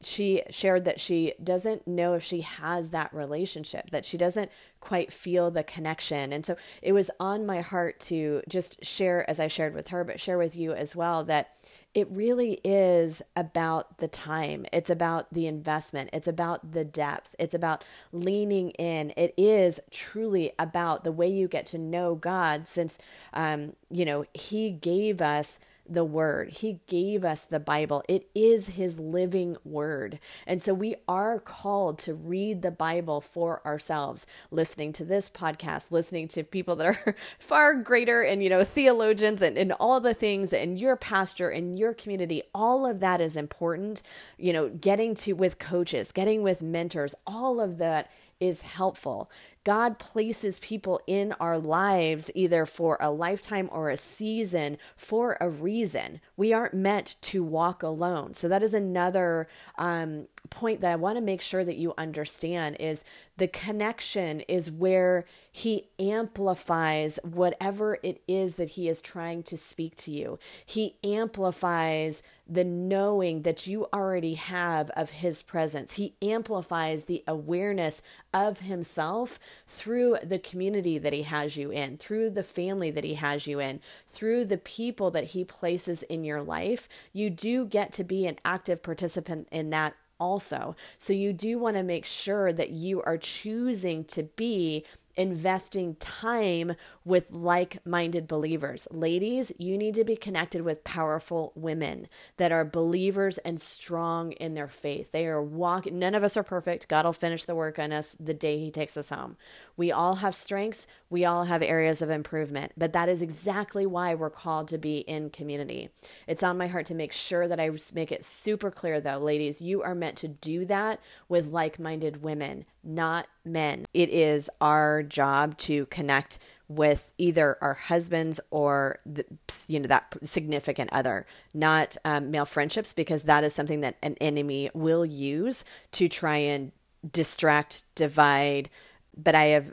She 0.00 0.42
shared 0.50 0.84
that 0.84 1.00
she 1.00 1.34
doesn't 1.42 1.86
know 1.86 2.14
if 2.14 2.22
she 2.22 2.40
has 2.40 2.90
that 2.90 3.12
relationship, 3.12 3.90
that 3.90 4.04
she 4.04 4.16
doesn't 4.16 4.50
quite 4.80 5.12
feel 5.12 5.50
the 5.50 5.62
connection. 5.62 6.32
And 6.32 6.44
so 6.44 6.56
it 6.82 6.92
was 6.92 7.10
on 7.20 7.46
my 7.46 7.60
heart 7.60 8.00
to 8.00 8.42
just 8.48 8.84
share 8.84 9.28
as 9.28 9.38
I 9.38 9.46
shared 9.46 9.74
with 9.74 9.88
her, 9.88 10.04
but 10.04 10.20
share 10.20 10.38
with 10.38 10.56
you 10.56 10.72
as 10.72 10.96
well 10.96 11.24
that 11.24 11.54
it 11.94 12.08
really 12.10 12.58
is 12.64 13.20
about 13.36 13.98
the 13.98 14.08
time. 14.08 14.64
It's 14.72 14.88
about 14.88 15.32
the 15.32 15.46
investment. 15.46 16.10
It's 16.12 16.26
about 16.26 16.72
the 16.72 16.84
depth. 16.84 17.34
It's 17.38 17.54
about 17.54 17.84
leaning 18.12 18.70
in. 18.70 19.12
It 19.16 19.34
is 19.36 19.78
truly 19.90 20.52
about 20.58 21.04
the 21.04 21.12
way 21.12 21.28
you 21.28 21.48
get 21.48 21.66
to 21.66 21.78
know 21.78 22.14
God 22.14 22.66
since, 22.66 22.98
um, 23.34 23.74
you 23.90 24.06
know, 24.06 24.24
He 24.32 24.70
gave 24.70 25.20
us 25.20 25.58
the 25.88 26.04
word. 26.04 26.50
He 26.50 26.80
gave 26.86 27.24
us 27.24 27.44
the 27.44 27.60
Bible. 27.60 28.02
It 28.08 28.28
is 28.34 28.70
his 28.70 28.98
living 28.98 29.56
word. 29.64 30.18
And 30.46 30.62
so 30.62 30.74
we 30.74 30.94
are 31.08 31.38
called 31.38 31.98
to 32.00 32.14
read 32.14 32.62
the 32.62 32.70
Bible 32.70 33.20
for 33.20 33.64
ourselves, 33.66 34.26
listening 34.50 34.92
to 34.94 35.04
this 35.04 35.28
podcast, 35.28 35.90
listening 35.90 36.28
to 36.28 36.44
people 36.44 36.76
that 36.76 36.86
are 36.86 37.16
far 37.38 37.74
greater 37.74 38.22
and, 38.22 38.42
you 38.42 38.48
know, 38.48 38.64
theologians 38.64 39.42
and, 39.42 39.58
and 39.58 39.72
all 39.72 40.00
the 40.00 40.14
things 40.14 40.52
and 40.52 40.78
your 40.78 40.96
pastor 40.96 41.50
and 41.50 41.78
your 41.78 41.94
community. 41.94 42.42
All 42.54 42.86
of 42.86 43.00
that 43.00 43.20
is 43.20 43.36
important. 43.36 44.02
You 44.38 44.52
know, 44.52 44.68
getting 44.68 45.14
to 45.16 45.32
with 45.32 45.58
coaches, 45.58 46.12
getting 46.12 46.42
with 46.42 46.62
mentors, 46.62 47.14
all 47.26 47.60
of 47.60 47.78
that 47.78 48.10
is 48.42 48.62
helpful. 48.62 49.30
God 49.64 49.98
places 49.98 50.58
people 50.58 51.00
in 51.06 51.32
our 51.38 51.58
lives 51.58 52.30
either 52.34 52.66
for 52.66 52.96
a 53.00 53.10
lifetime 53.10 53.68
or 53.72 53.90
a 53.90 53.96
season 53.96 54.76
for 54.96 55.36
a 55.40 55.48
reason. 55.48 56.20
We 56.36 56.52
aren't 56.52 56.74
meant 56.74 57.16
to 57.22 57.44
walk 57.44 57.82
alone. 57.82 58.34
So 58.34 58.48
that 58.48 58.62
is 58.62 58.74
another 58.74 59.48
um, 59.78 60.26
point 60.50 60.80
that 60.80 60.92
I 60.92 60.96
want 60.96 61.16
to 61.16 61.22
make 61.22 61.40
sure 61.40 61.64
that 61.64 61.76
you 61.76 61.94
understand 61.96 62.76
is 62.80 63.04
the 63.36 63.48
connection 63.48 64.40
is 64.40 64.70
where 64.70 65.24
he 65.54 65.90
amplifies 65.98 67.18
whatever 67.22 67.98
it 68.02 68.22
is 68.26 68.54
that 68.54 68.70
he 68.70 68.88
is 68.88 69.02
trying 69.02 69.42
to 69.42 69.56
speak 69.58 69.94
to 69.96 70.10
you. 70.10 70.38
He 70.64 70.96
amplifies 71.04 72.22
the 72.48 72.64
knowing 72.64 73.42
that 73.42 73.66
you 73.66 73.86
already 73.92 74.34
have 74.34 74.88
of 74.96 75.10
his 75.10 75.42
presence. 75.42 75.96
He 75.96 76.14
amplifies 76.22 77.04
the 77.04 77.22
awareness 77.28 78.00
of 78.32 78.60
himself 78.60 79.38
through 79.68 80.16
the 80.24 80.38
community 80.38 80.96
that 80.96 81.12
he 81.12 81.22
has 81.22 81.58
you 81.58 81.70
in, 81.70 81.98
through 81.98 82.30
the 82.30 82.42
family 82.42 82.90
that 82.90 83.04
he 83.04 83.14
has 83.14 83.46
you 83.46 83.60
in, 83.60 83.80
through 84.08 84.46
the 84.46 84.58
people 84.58 85.10
that 85.10 85.24
he 85.24 85.44
places 85.44 86.02
in 86.04 86.24
your 86.24 86.40
life. 86.40 86.88
You 87.12 87.28
do 87.28 87.66
get 87.66 87.92
to 87.92 88.04
be 88.04 88.26
an 88.26 88.38
active 88.42 88.82
participant 88.82 89.48
in 89.52 89.68
that 89.70 89.94
also. 90.22 90.76
So 90.98 91.12
you 91.12 91.32
do 91.32 91.58
want 91.58 91.76
to 91.76 91.82
make 91.82 92.04
sure 92.04 92.52
that 92.52 92.70
you 92.70 93.02
are 93.02 93.18
choosing 93.18 94.04
to 94.04 94.22
be 94.22 94.84
investing 95.16 95.94
time 95.96 96.74
with 97.04 97.30
like 97.30 97.84
minded 97.86 98.26
believers. 98.26 98.88
Ladies, 98.90 99.52
you 99.58 99.76
need 99.76 99.94
to 99.94 100.04
be 100.04 100.16
connected 100.16 100.62
with 100.62 100.84
powerful 100.84 101.52
women 101.54 102.08
that 102.36 102.52
are 102.52 102.64
believers 102.64 103.38
and 103.38 103.60
strong 103.60 104.32
in 104.32 104.54
their 104.54 104.68
faith. 104.68 105.12
They 105.12 105.26
are 105.26 105.42
walking, 105.42 105.98
none 105.98 106.14
of 106.14 106.24
us 106.24 106.36
are 106.36 106.42
perfect. 106.42 106.88
God 106.88 107.04
will 107.04 107.12
finish 107.12 107.44
the 107.44 107.54
work 107.54 107.78
on 107.78 107.92
us 107.92 108.16
the 108.18 108.34
day 108.34 108.58
He 108.58 108.70
takes 108.70 108.96
us 108.96 109.10
home. 109.10 109.36
We 109.76 109.90
all 109.92 110.16
have 110.16 110.34
strengths, 110.34 110.86
we 111.10 111.24
all 111.24 111.44
have 111.44 111.62
areas 111.62 112.02
of 112.02 112.10
improvement, 112.10 112.72
but 112.76 112.92
that 112.92 113.08
is 113.08 113.22
exactly 113.22 113.86
why 113.86 114.14
we're 114.14 114.30
called 114.30 114.68
to 114.68 114.78
be 114.78 114.98
in 114.98 115.30
community. 115.30 115.90
It's 116.26 116.42
on 116.42 116.58
my 116.58 116.66
heart 116.66 116.86
to 116.86 116.94
make 116.94 117.12
sure 117.12 117.48
that 117.48 117.60
I 117.60 117.70
make 117.94 118.12
it 118.12 118.24
super 118.24 118.70
clear, 118.70 119.00
though, 119.00 119.18
ladies, 119.18 119.60
you 119.60 119.82
are 119.82 119.94
meant 119.94 120.16
to 120.18 120.28
do 120.28 120.64
that 120.66 121.00
with 121.28 121.46
like 121.46 121.78
minded 121.78 122.22
women, 122.22 122.64
not 122.82 123.26
men. 123.44 123.86
It 123.94 124.10
is 124.10 124.50
our 124.60 125.02
job 125.02 125.56
to 125.58 125.86
connect 125.86 126.38
with 126.68 127.12
either 127.18 127.56
our 127.60 127.74
husbands 127.74 128.40
or 128.50 128.98
the, 129.04 129.24
you 129.68 129.78
know 129.78 129.88
that 129.88 130.16
significant 130.22 130.90
other 130.92 131.26
not 131.52 131.96
um, 132.04 132.30
male 132.30 132.46
friendships 132.46 132.94
because 132.94 133.24
that 133.24 133.44
is 133.44 133.54
something 133.54 133.80
that 133.80 133.96
an 134.02 134.16
enemy 134.20 134.70
will 134.72 135.04
use 135.04 135.64
to 135.90 136.08
try 136.08 136.36
and 136.36 136.72
distract 137.10 137.84
divide 137.94 138.70
but 139.16 139.34
i 139.34 139.44
have 139.44 139.72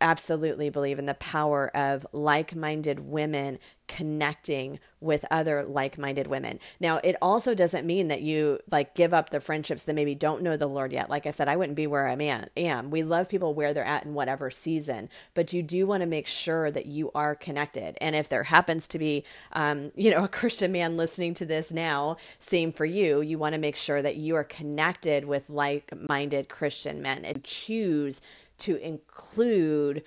absolutely 0.00 0.68
believe 0.68 0.98
in 0.98 1.06
the 1.06 1.14
power 1.14 1.74
of 1.74 2.06
like 2.12 2.54
minded 2.54 3.00
women 3.00 3.58
connecting 3.86 4.78
with 5.00 5.24
other 5.30 5.62
like-minded 5.62 6.26
women. 6.26 6.58
Now, 6.80 7.00
it 7.04 7.16
also 7.20 7.54
doesn't 7.54 7.86
mean 7.86 8.08
that 8.08 8.22
you 8.22 8.58
like 8.70 8.94
give 8.94 9.12
up 9.12 9.30
the 9.30 9.40
friendships 9.40 9.82
that 9.82 9.94
maybe 9.94 10.14
don't 10.14 10.42
know 10.42 10.56
the 10.56 10.66
Lord 10.66 10.92
yet. 10.92 11.10
Like 11.10 11.26
I 11.26 11.30
said, 11.30 11.48
I 11.48 11.56
wouldn't 11.56 11.76
be 11.76 11.86
where 11.86 12.08
I 12.08 12.14
am. 12.56 12.90
We 12.90 13.02
love 13.02 13.28
people 13.28 13.52
where 13.52 13.74
they're 13.74 13.84
at 13.84 14.04
in 14.04 14.14
whatever 14.14 14.50
season, 14.50 15.10
but 15.34 15.52
you 15.52 15.62
do 15.62 15.86
want 15.86 16.00
to 16.00 16.06
make 16.06 16.26
sure 16.26 16.70
that 16.70 16.86
you 16.86 17.10
are 17.14 17.34
connected. 17.34 17.98
And 18.00 18.16
if 18.16 18.28
there 18.28 18.44
happens 18.44 18.88
to 18.88 18.98
be, 18.98 19.24
um, 19.52 19.92
you 19.94 20.10
know, 20.10 20.24
a 20.24 20.28
Christian 20.28 20.72
man 20.72 20.96
listening 20.96 21.34
to 21.34 21.46
this 21.46 21.70
now, 21.70 22.16
same 22.38 22.72
for 22.72 22.86
you. 22.86 23.20
You 23.20 23.38
want 23.38 23.52
to 23.54 23.60
make 23.60 23.76
sure 23.76 24.00
that 24.00 24.16
you 24.16 24.34
are 24.36 24.44
connected 24.44 25.26
with 25.26 25.50
like-minded 25.50 26.48
Christian 26.48 27.02
men 27.02 27.24
and 27.24 27.44
choose 27.44 28.22
to 28.58 28.76
include 28.76 30.04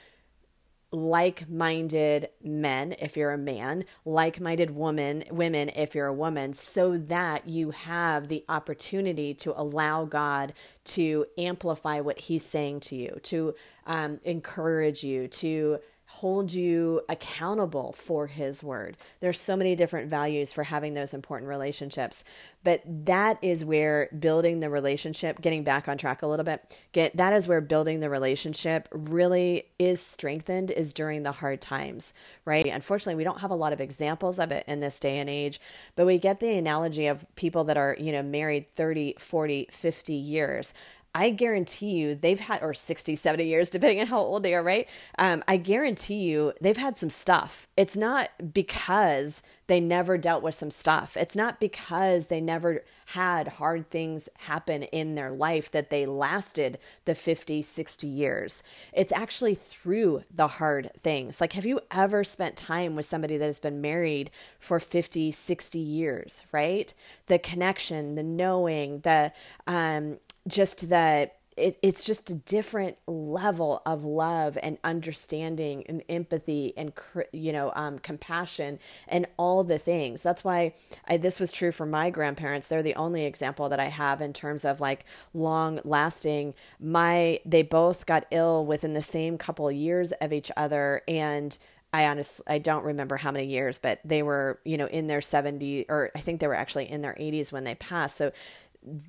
like 0.91 1.49
minded 1.49 2.29
men 2.41 2.95
if 2.99 3.17
you're 3.17 3.33
a 3.33 3.37
man, 3.37 3.83
like 4.05 4.39
minded 4.39 4.71
woman, 4.71 5.23
women 5.29 5.69
if 5.75 5.93
you're 5.93 6.07
a 6.07 6.13
woman, 6.13 6.53
so 6.53 6.97
that 6.97 7.47
you 7.47 7.71
have 7.71 8.29
the 8.29 8.45
opportunity 8.47 9.33
to 9.33 9.59
allow 9.59 10.05
God 10.05 10.53
to 10.85 11.25
amplify 11.37 11.99
what 11.99 12.19
He's 12.19 12.45
saying 12.45 12.79
to 12.81 12.95
you, 12.95 13.19
to 13.23 13.53
um, 13.85 14.19
encourage 14.23 15.03
you, 15.03 15.27
to 15.27 15.79
hold 16.09 16.53
you 16.53 17.01
accountable 17.09 17.91
for 17.91 18.27
his 18.27 18.63
word. 18.63 18.95
There's 19.19 19.39
so 19.39 19.57
many 19.57 19.75
different 19.75 20.09
values 20.09 20.53
for 20.53 20.63
having 20.63 20.93
those 20.93 21.13
important 21.13 21.49
relationships. 21.49 22.23
But 22.63 22.81
that 23.05 23.37
is 23.41 23.65
where 23.65 24.09
building 24.17 24.61
the 24.61 24.69
relationship, 24.69 25.41
getting 25.41 25.63
back 25.63 25.89
on 25.89 25.97
track 25.97 26.21
a 26.21 26.27
little 26.27 26.45
bit, 26.45 26.79
get 26.93 27.15
that 27.17 27.33
is 27.33 27.47
where 27.47 27.59
building 27.59 27.99
the 27.99 28.09
relationship 28.09 28.87
really 28.91 29.65
is 29.77 30.01
strengthened 30.01 30.71
is 30.71 30.93
during 30.93 31.23
the 31.23 31.33
hard 31.33 31.59
times, 31.59 32.13
right? 32.45 32.65
Unfortunately, 32.65 33.15
we 33.15 33.25
don't 33.25 33.41
have 33.41 33.51
a 33.51 33.55
lot 33.55 33.73
of 33.73 33.81
examples 33.81 34.39
of 34.39 34.51
it 34.51 34.63
in 34.65 34.79
this 34.79 35.01
day 35.01 35.19
and 35.19 35.29
age, 35.29 35.59
but 35.97 36.05
we 36.05 36.17
get 36.17 36.39
the 36.39 36.57
analogy 36.57 37.07
of 37.07 37.25
people 37.35 37.65
that 37.65 37.77
are, 37.77 37.97
you 37.99 38.13
know, 38.13 38.23
married 38.23 38.69
30, 38.69 39.15
40, 39.19 39.67
50 39.69 40.13
years. 40.13 40.73
I 41.17 41.31
guarantee 41.31 41.93
you 41.97 42.13
they've 42.13 42.39
had, 42.39 42.61
or 42.61 42.75
60, 42.75 43.15
70 43.15 43.43
years, 43.43 43.69
depending 43.71 44.01
on 44.01 44.07
how 44.07 44.19
old 44.19 44.43
they 44.43 44.53
are, 44.53 44.61
right? 44.61 44.87
Um, 45.17 45.43
I 45.47 45.57
guarantee 45.57 46.21
you 46.21 46.53
they've 46.61 46.77
had 46.77 46.95
some 46.95 47.09
stuff. 47.09 47.67
It's 47.75 47.97
not 47.97 48.29
because 48.53 49.41
they 49.65 49.79
never 49.79 50.17
dealt 50.17 50.43
with 50.43 50.53
some 50.53 50.69
stuff. 50.69 51.17
It's 51.17 51.35
not 51.35 51.59
because 51.59 52.27
they 52.27 52.39
never 52.39 52.83
had 53.07 53.47
hard 53.47 53.89
things 53.89 54.29
happen 54.37 54.83
in 54.83 55.15
their 55.15 55.31
life 55.31 55.71
that 55.71 55.89
they 55.89 56.05
lasted 56.05 56.77
the 57.05 57.15
50, 57.15 57.63
60 57.63 58.07
years. 58.07 58.61
It's 58.93 59.11
actually 59.11 59.55
through 59.55 60.23
the 60.33 60.47
hard 60.47 60.91
things. 60.95 61.41
Like, 61.41 61.53
have 61.53 61.65
you 61.65 61.79
ever 61.89 62.23
spent 62.23 62.55
time 62.55 62.95
with 62.95 63.05
somebody 63.07 63.37
that 63.37 63.45
has 63.45 63.59
been 63.59 63.81
married 63.81 64.29
for 64.59 64.79
50, 64.79 65.31
60 65.31 65.79
years, 65.79 66.45
right? 66.51 66.93
The 67.25 67.39
connection, 67.39 68.15
the 68.15 68.23
knowing, 68.23 68.99
the, 68.99 69.31
um, 69.65 70.19
just 70.47 70.89
that 70.89 71.37
it, 71.57 71.77
it's 71.81 72.05
just 72.05 72.29
a 72.29 72.35
different 72.35 72.97
level 73.07 73.81
of 73.85 74.03
love 74.03 74.57
and 74.61 74.77
understanding 74.83 75.83
and 75.89 76.03
empathy 76.07 76.73
and 76.77 76.93
you 77.33 77.51
know 77.51 77.71
um, 77.75 77.99
compassion 77.99 78.79
and 79.07 79.27
all 79.37 79.63
the 79.63 79.79
things. 79.79 80.21
That's 80.21 80.43
why 80.43 80.73
I, 81.07 81.17
this 81.17 81.39
was 81.39 81.51
true 81.51 81.71
for 81.71 81.85
my 81.85 82.09
grandparents. 82.11 82.67
They're 82.67 82.83
the 82.83 82.95
only 82.95 83.25
example 83.25 83.69
that 83.69 83.79
i 83.79 83.85
have 83.85 84.21
in 84.21 84.33
terms 84.33 84.63
of 84.63 84.79
like 84.79 85.05
long 85.33 85.79
lasting. 85.83 86.53
My 86.79 87.39
they 87.43 87.63
both 87.63 88.05
got 88.05 88.25
ill 88.31 88.65
within 88.65 88.93
the 88.93 89.01
same 89.01 89.37
couple 89.37 89.67
of 89.67 89.75
years 89.75 90.11
of 90.21 90.31
each 90.31 90.51
other 90.55 91.01
and 91.07 91.57
I 91.93 92.05
honestly 92.05 92.43
I 92.47 92.59
don't 92.59 92.83
remember 92.83 93.17
how 93.17 93.31
many 93.31 93.45
years, 93.45 93.79
but 93.79 93.99
they 94.03 94.21
were, 94.21 94.59
you 94.65 94.77
know, 94.77 94.87
in 94.87 95.07
their 95.07 95.21
70 95.21 95.85
or 95.89 96.11
I 96.15 96.19
think 96.19 96.39
they 96.39 96.47
were 96.47 96.55
actually 96.55 96.89
in 96.91 97.01
their 97.01 97.15
80s 97.19 97.51
when 97.51 97.63
they 97.63 97.75
passed. 97.75 98.17
So 98.17 98.31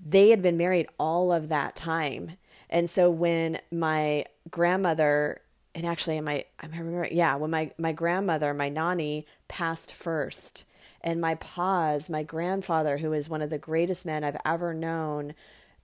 they 0.04 0.30
had 0.30 0.42
been 0.42 0.56
married 0.56 0.88
all 0.98 1.32
of 1.32 1.48
that 1.48 1.76
time. 1.76 2.32
And 2.70 2.88
so 2.90 3.10
when 3.10 3.60
my 3.70 4.26
grandmother 4.50 5.42
and 5.74 5.86
actually 5.86 6.20
my 6.20 6.44
I 6.60 6.66
am 6.66 6.74
I 6.74 6.78
remember 6.78 7.08
yeah, 7.10 7.36
when 7.36 7.50
my 7.50 7.70
my 7.78 7.92
grandmother, 7.92 8.52
my 8.52 8.68
nanny 8.68 9.26
passed 9.46 9.92
first 9.94 10.66
and 11.00 11.20
my 11.20 11.36
pa's, 11.36 12.10
my 12.10 12.22
grandfather 12.22 12.98
who 12.98 13.12
is 13.12 13.28
one 13.28 13.42
of 13.42 13.50
the 13.50 13.58
greatest 13.58 14.04
men 14.04 14.24
I've 14.24 14.40
ever 14.44 14.74
known, 14.74 15.34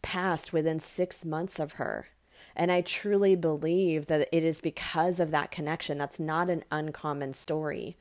passed 0.02 0.52
within 0.52 0.80
6 0.80 1.24
months 1.24 1.60
of 1.60 1.74
her. 1.74 2.08
And 2.56 2.70
I 2.72 2.80
truly 2.80 3.36
believe 3.36 4.06
that 4.06 4.28
it 4.32 4.44
is 4.44 4.60
because 4.60 5.20
of 5.20 5.30
that 5.30 5.50
connection. 5.50 5.98
That's 5.98 6.20
not 6.20 6.50
an 6.50 6.64
uncommon 6.70 7.34
story. 7.34 7.96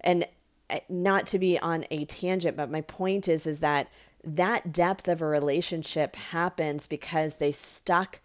And 0.00 0.26
eh, 0.70 0.80
not 0.88 1.26
to 1.28 1.38
be 1.38 1.58
on 1.58 1.84
a 1.90 2.04
tangent, 2.04 2.56
but 2.56 2.70
my 2.70 2.80
point 2.80 3.28
is 3.28 3.46
is 3.46 3.60
that 3.60 3.88
that 4.24 4.72
depth 4.72 5.08
of 5.08 5.20
a 5.20 5.26
relationship 5.26 6.16
happens 6.16 6.86
because 6.86 7.36
they 7.36 7.52
stuck 7.52 8.20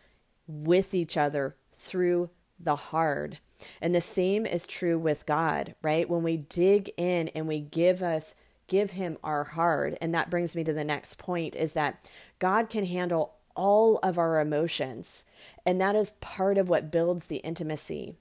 with 0.47 0.93
each 0.93 1.17
other 1.17 1.55
through 1.71 2.29
the 2.59 2.75
hard. 2.75 3.39
And 3.81 3.93
the 3.93 4.01
same 4.01 4.45
is 4.45 4.67
true 4.67 4.99
with 4.99 5.25
God, 5.25 5.75
right? 5.81 6.09
When 6.09 6.23
we 6.23 6.37
dig 6.37 6.91
in 6.97 7.29
and 7.29 7.47
we 7.47 7.59
give 7.59 8.03
us 8.03 8.35
give 8.67 8.91
him 8.91 9.17
our 9.23 9.45
hard, 9.45 9.97
and 10.01 10.13
that 10.13 10.29
brings 10.29 10.55
me 10.55 10.63
to 10.63 10.73
the 10.73 10.83
next 10.83 11.17
point 11.17 11.55
is 11.55 11.73
that 11.73 12.11
God 12.37 12.69
can 12.69 12.85
handle 12.85 13.35
all 13.55 13.97
of 14.03 14.17
our 14.17 14.39
emotions, 14.39 15.25
and 15.65 15.79
that 15.81 15.95
is 15.95 16.11
part 16.19 16.57
of 16.57 16.69
what 16.69 16.91
builds 16.91 17.25
the 17.25 17.37
intimacy 17.37 18.17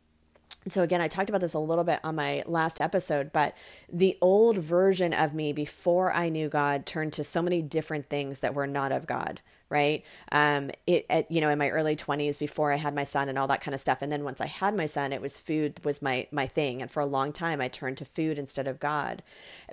so 0.66 0.82
again 0.82 1.00
i 1.00 1.08
talked 1.08 1.28
about 1.28 1.40
this 1.40 1.54
a 1.54 1.58
little 1.58 1.84
bit 1.84 2.00
on 2.02 2.14
my 2.14 2.42
last 2.46 2.80
episode 2.80 3.32
but 3.32 3.54
the 3.92 4.16
old 4.20 4.58
version 4.58 5.12
of 5.12 5.34
me 5.34 5.52
before 5.52 6.12
i 6.12 6.28
knew 6.28 6.48
god 6.48 6.86
turned 6.86 7.12
to 7.12 7.24
so 7.24 7.42
many 7.42 7.62
different 7.62 8.08
things 8.08 8.40
that 8.40 8.54
were 8.54 8.66
not 8.66 8.92
of 8.92 9.06
god 9.06 9.40
right? 9.68 10.04
Um 10.32 10.70
it 10.86 11.06
at, 11.10 11.30
you 11.30 11.40
know 11.40 11.50
in 11.50 11.58
my 11.58 11.68
early 11.70 11.96
20s 11.96 12.38
before 12.38 12.72
i 12.72 12.76
had 12.76 12.94
my 12.94 13.04
son 13.04 13.28
and 13.28 13.38
all 13.38 13.48
that 13.48 13.60
kind 13.60 13.74
of 13.74 13.80
stuff. 13.80 14.02
And 14.02 14.10
then 14.10 14.24
once 14.24 14.40
i 14.40 14.46
had 14.46 14.76
my 14.76 14.86
son 14.86 15.12
it 15.12 15.20
was 15.20 15.40
food 15.40 15.84
was 15.84 16.02
my 16.02 16.26
my 16.30 16.46
thing. 16.46 16.82
And 16.82 16.90
for 16.90 17.00
a 17.00 17.06
long 17.06 17.32
time 17.32 17.60
i 17.60 17.68
turned 17.68 17.96
to 17.98 18.04
food 18.04 18.38
instead 18.38 18.66
of 18.66 18.80
god. 18.80 19.22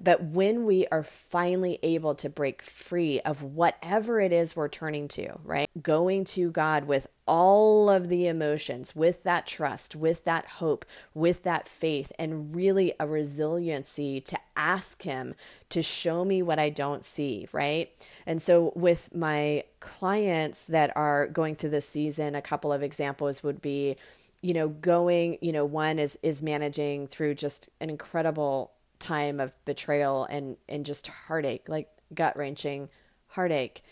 But 0.02 0.24
when 0.24 0.66
we 0.66 0.88
are 0.88 1.04
finally 1.04 1.80
able 1.84 2.16
to 2.16 2.30
break 2.30 2.62
free 2.62 3.20
of 3.22 3.42
whatever 3.42 4.20
it 4.20 4.32
is 4.32 4.56
we're 4.56 4.70
turning 4.70 5.08
to 5.10 5.40
right? 5.44 5.70
Going 5.82 6.24
to 6.26 6.52
god 6.52 6.86
with 6.86 7.08
all 7.26 7.90
of 7.90 8.10
the 8.10 8.28
emotions 8.28 8.96
with 8.96 9.24
that 9.24 9.48
trust, 9.48 9.96
with 9.96 10.26
that 10.26 10.46
hope, 10.46 10.86
with 11.14 11.44
that 11.44 11.68
faith, 11.68 12.12
and 12.20 12.56
really 12.56 12.94
a 13.00 13.08
resiliency 13.08 14.20
to 14.22 14.38
ask 14.56 15.04
Him 15.04 15.36
to 15.74 15.84
show 15.84 16.24
me 16.26 16.42
what 16.42 16.60
I 16.60 16.70
don't 16.70 17.04
see, 17.04 17.48
right? 17.52 17.92
And 18.26 18.42
so, 18.42 18.72
with 18.76 19.14
my 19.14 19.64
clients 19.80 20.66
that 20.66 20.96
are 20.96 21.28
going 21.28 21.56
through 21.56 21.72
this 21.72 21.88
season, 21.88 22.36
a 22.36 22.42
couple 22.42 22.72
of 22.72 22.82
examples 22.82 23.44
would 23.44 23.62
be, 23.62 23.98
you 24.42 24.54
know, 24.54 24.70
going, 24.70 25.38
you 25.42 25.52
know, 25.52 25.66
one 25.66 26.00
is 26.00 26.18
is 26.24 26.42
managing 26.42 27.08
through 27.08 27.36
just 27.36 27.70
an 27.82 27.90
incredible 27.90 28.72
time 29.00 29.40
of 29.40 29.54
betrayal 29.66 30.26
and 30.26 30.58
and 30.70 30.86
just 30.86 31.08
heartache, 31.08 31.68
like 31.68 31.90
gut 32.14 32.38
wrenching 32.38 32.90
heartache 33.28 33.84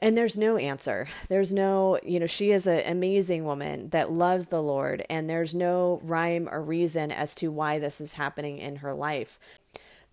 and 0.00 0.16
there's 0.16 0.36
no 0.36 0.56
answer. 0.56 1.08
There's 1.28 1.52
no, 1.52 1.98
you 2.04 2.20
know, 2.20 2.26
she 2.26 2.50
is 2.50 2.66
an 2.66 2.82
amazing 2.86 3.44
woman 3.44 3.90
that 3.90 4.12
loves 4.12 4.46
the 4.46 4.62
Lord, 4.62 5.04
and 5.10 5.28
there's 5.28 5.54
no 5.54 6.00
rhyme 6.04 6.48
or 6.50 6.62
reason 6.62 7.10
as 7.10 7.34
to 7.36 7.48
why 7.48 7.78
this 7.78 8.00
is 8.00 8.12
happening 8.14 8.58
in 8.58 8.76
her 8.76 8.94
life. 8.94 9.38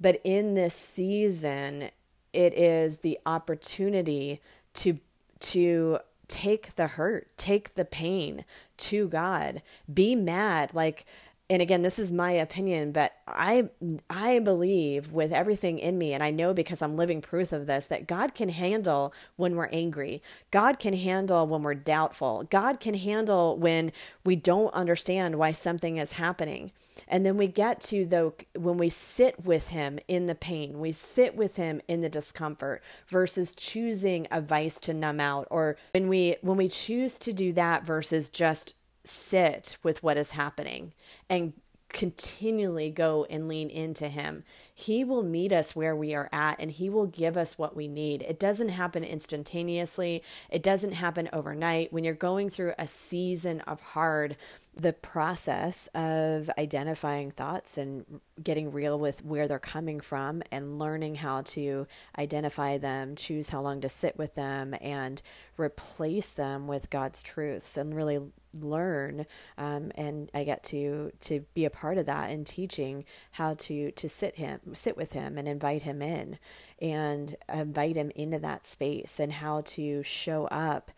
But 0.04 0.20
in 0.26 0.54
this 0.54 0.76
season, 0.76 1.90
it 2.34 2.54
is 2.54 3.00
the 3.00 3.18
opportunity 3.26 4.42
to 4.76 5.00
to 5.40 6.00
take 6.28 6.76
the 6.76 6.88
hurt, 6.88 7.30
take 7.38 7.76
the 7.76 7.86
pain 7.86 8.44
to 8.78 9.08
God. 9.08 9.62
Be 9.92 10.14
mad 10.14 10.74
like 10.74 11.06
and 11.54 11.62
again 11.62 11.82
this 11.82 12.00
is 12.00 12.12
my 12.12 12.32
opinion 12.32 12.92
but 12.92 13.14
i 13.28 13.70
i 14.10 14.40
believe 14.40 15.12
with 15.12 15.32
everything 15.32 15.80
in 15.80 15.98
me 15.98 16.14
and 16.14 16.24
i 16.24 16.30
know 16.30 16.54
because 16.54 16.82
i'm 16.82 16.98
living 16.98 17.22
proof 17.22 17.54
of 17.54 17.68
this 17.68 17.86
that 17.86 18.08
god 18.08 18.36
can 18.36 18.50
handle 18.50 19.14
when 19.36 19.56
we're 19.56 19.68
angry. 19.68 20.22
God 20.52 20.80
can 20.80 20.94
handle 20.94 21.48
when 21.48 21.64
we're 21.64 21.74
doubtful. 21.74 22.44
God 22.50 22.80
can 22.80 22.94
handle 22.94 23.58
when 23.58 23.92
we 24.24 24.36
don't 24.36 24.74
understand 24.74 25.36
why 25.36 25.52
something 25.52 25.98
is 25.98 26.14
happening. 26.14 26.72
And 27.08 27.26
then 27.26 27.38
we 27.38 27.48
get 27.48 27.82
to 27.82 28.06
though 28.06 28.36
when 28.56 28.78
we 28.78 28.90
sit 28.90 29.44
with 29.44 29.70
him 29.70 30.00
in 30.08 30.28
the 30.28 30.36
pain 30.36 30.80
we 30.80 30.92
sit 30.92 31.36
with 31.36 31.56
him 31.56 31.82
in 31.88 32.02
the 32.02 32.10
discomfort 32.10 32.84
versus 33.08 33.54
choosing 33.54 34.28
a 34.32 34.42
vice 34.42 34.80
to 34.82 34.94
numb 34.94 35.20
out 35.20 35.48
or 35.50 35.78
when 35.94 36.08
we 36.08 36.36
when 36.42 36.58
we 36.58 36.68
choose 36.68 37.18
to 37.20 37.34
do 37.34 37.52
that 37.54 37.86
versus 37.86 38.30
just 38.30 38.76
sit 39.06 39.78
with 39.84 40.02
what 40.04 40.18
is 40.18 40.32
happening 40.32 40.94
and 41.30 41.54
continually 41.90 42.90
go 42.90 43.26
and 43.30 43.48
lean 43.48 43.70
into 43.70 44.10
Him, 44.10 44.44
He 44.74 45.04
will 45.04 45.24
meet 45.24 45.54
us 45.54 45.76
where 45.76 45.96
we 45.96 46.14
are 46.14 46.28
at 46.34 46.60
and 46.60 46.72
He 46.72 46.90
will 46.90 47.06
give 47.06 47.38
us 47.38 47.58
what 47.58 47.76
we 47.76 47.88
need. 47.88 48.24
It 48.24 48.40
doesn't 48.40 48.70
happen 48.70 49.04
instantaneously, 49.04 50.24
it 50.50 50.64
doesn't 50.64 50.94
happen 50.94 51.30
overnight. 51.32 51.94
When 51.94 52.04
you're 52.04 52.14
going 52.16 52.50
through 52.50 52.74
a 52.78 52.88
season 52.88 53.62
of 53.62 53.80
hard, 53.80 54.36
the 54.76 54.94
process 54.94 55.88
of 55.94 56.50
identifying 56.58 57.30
thoughts 57.30 57.78
and 57.78 58.22
getting 58.42 58.72
real 58.72 58.98
with 58.98 59.24
where 59.24 59.48
they're 59.48 59.60
coming 59.60 60.00
from 60.00 60.42
and 60.52 60.80
learning 60.80 61.16
how 61.16 61.42
to 61.42 61.86
identify 62.18 62.78
them, 62.78 63.16
choose 63.16 63.50
how 63.50 63.62
long 63.62 63.82
to 63.82 63.90
sit 63.90 64.18
with 64.18 64.34
them, 64.34 64.76
and 64.82 65.22
replace 65.58 66.32
them 66.32 66.68
with 66.68 66.90
God's 66.90 67.22
truths 67.22 67.78
and 67.78 67.96
really 67.96 68.20
learn 68.60 69.26
um, 69.58 69.92
and 69.96 70.30
I 70.34 70.44
get 70.44 70.64
to 70.66 71.12
to 71.22 71.46
be 71.56 71.66
a 71.66 71.72
part 71.72 71.98
of 71.98 72.06
that 72.06 72.30
in 72.30 72.44
teaching 72.44 73.06
how 73.32 73.56
to 73.56 73.92
to 73.92 74.10
sit 74.10 74.36
him 74.36 74.60
sit 74.74 74.96
with 74.96 75.14
him 75.14 75.40
and 75.40 75.48
invite 75.48 75.82
him 75.82 76.04
in 76.04 76.38
and 76.80 77.36
invite 77.52 77.96
him 77.96 78.12
into 78.16 78.40
that 78.40 78.66
space 78.66 79.20
and 79.20 79.34
how 79.34 79.62
to 79.62 80.04
show 80.04 80.46
up 80.48 80.92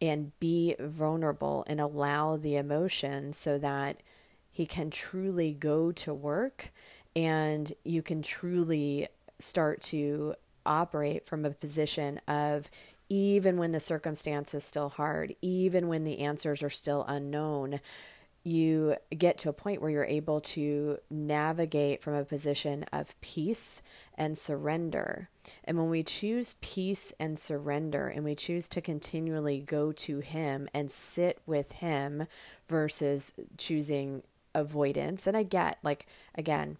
and 0.00 0.38
be 0.40 0.74
vulnerable 0.78 1.64
and 1.66 1.80
allow 1.80 2.36
the 2.36 2.56
emotion 2.56 3.32
so 3.32 3.58
that 3.58 4.02
he 4.50 4.66
can 4.66 4.90
truly 4.90 5.52
go 5.52 5.92
to 5.92 6.12
work 6.12 6.70
and 7.14 7.72
you 7.84 8.02
can 8.02 8.22
truly 8.22 9.08
start 9.38 9.80
to 9.80 10.34
operate 10.64 11.26
from 11.26 11.44
a 11.44 11.50
position 11.50 12.20
of 12.28 12.70
even 13.08 13.56
when 13.56 13.72
the 13.72 13.80
circumstance 13.80 14.54
is 14.54 14.64
still 14.64 14.88
hard, 14.88 15.34
even 15.40 15.88
when 15.88 16.04
the 16.04 16.20
answers 16.20 16.62
are 16.62 16.70
still 16.70 17.04
unknown, 17.06 17.80
you 18.42 18.96
get 19.16 19.38
to 19.38 19.48
a 19.48 19.52
point 19.52 19.80
where 19.80 19.90
you're 19.90 20.04
able 20.04 20.40
to 20.40 20.98
navigate 21.10 22.02
from 22.02 22.14
a 22.14 22.24
position 22.24 22.84
of 22.92 23.20
peace 23.20 23.82
and 24.18 24.36
surrender. 24.36 25.28
And 25.64 25.76
when 25.76 25.90
we 25.90 26.02
choose 26.02 26.56
peace 26.60 27.12
and 27.20 27.38
surrender, 27.38 28.08
and 28.08 28.24
we 28.24 28.34
choose 28.34 28.68
to 28.70 28.80
continually 28.80 29.60
go 29.60 29.92
to 29.92 30.20
Him 30.20 30.68
and 30.74 30.90
sit 30.90 31.40
with 31.46 31.72
Him 31.72 32.26
versus 32.68 33.32
choosing 33.56 34.22
avoidance, 34.54 35.26
and 35.26 35.36
I 35.36 35.42
get, 35.42 35.78
like, 35.82 36.06
again, 36.34 36.78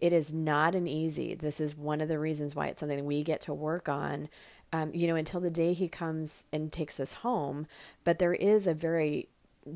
it 0.00 0.12
is 0.12 0.32
not 0.32 0.74
an 0.74 0.86
easy. 0.86 1.34
This 1.34 1.60
is 1.60 1.76
one 1.76 2.00
of 2.00 2.08
the 2.08 2.18
reasons 2.18 2.54
why 2.54 2.68
it's 2.68 2.80
something 2.80 3.04
we 3.04 3.24
get 3.24 3.40
to 3.42 3.54
work 3.54 3.88
on, 3.88 4.28
um, 4.72 4.92
you 4.94 5.08
know, 5.08 5.16
until 5.16 5.40
the 5.40 5.50
day 5.50 5.72
He 5.72 5.88
comes 5.88 6.46
and 6.52 6.70
takes 6.70 7.00
us 7.00 7.14
home. 7.14 7.66
But 8.04 8.18
there 8.18 8.34
is 8.34 8.66
a 8.66 8.74
very 8.74 9.28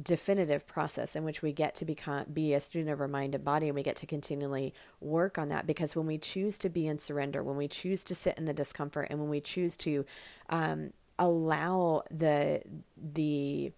definitive 0.03 0.67
process 0.67 1.17
in 1.17 1.25
which 1.25 1.43
we 1.43 1.53
get 1.53 1.75
to 1.77 1.85
become 1.85 2.25
be 2.33 2.55
a 2.55 2.61
student 2.61 2.91
of 2.91 3.01
our 3.01 3.09
mind 3.09 3.35
and 3.35 3.45
body 3.45 3.67
and 3.69 3.75
we 3.75 3.83
get 3.83 3.97
to 3.97 4.07
continually 4.07 4.73
work 5.01 5.39
on 5.39 5.49
that. 5.49 5.67
Because 5.67 5.97
when 5.97 6.07
we 6.07 6.19
choose 6.19 6.59
to 6.59 6.69
be 6.69 6.87
in 6.87 6.99
surrender 6.99 7.43
when 7.43 7.57
we 7.57 7.69
choose 7.69 8.05
to 8.05 8.15
sit 8.15 8.39
in 8.39 8.45
the 8.45 8.55
discomfort 8.55 9.09
and 9.11 9.19
when 9.21 9.29
we 9.29 9.41
choose 9.41 9.77
to 9.79 10.05
um, 10.51 10.93
allow 11.19 12.03
the 12.11 12.63
the 12.97 13.73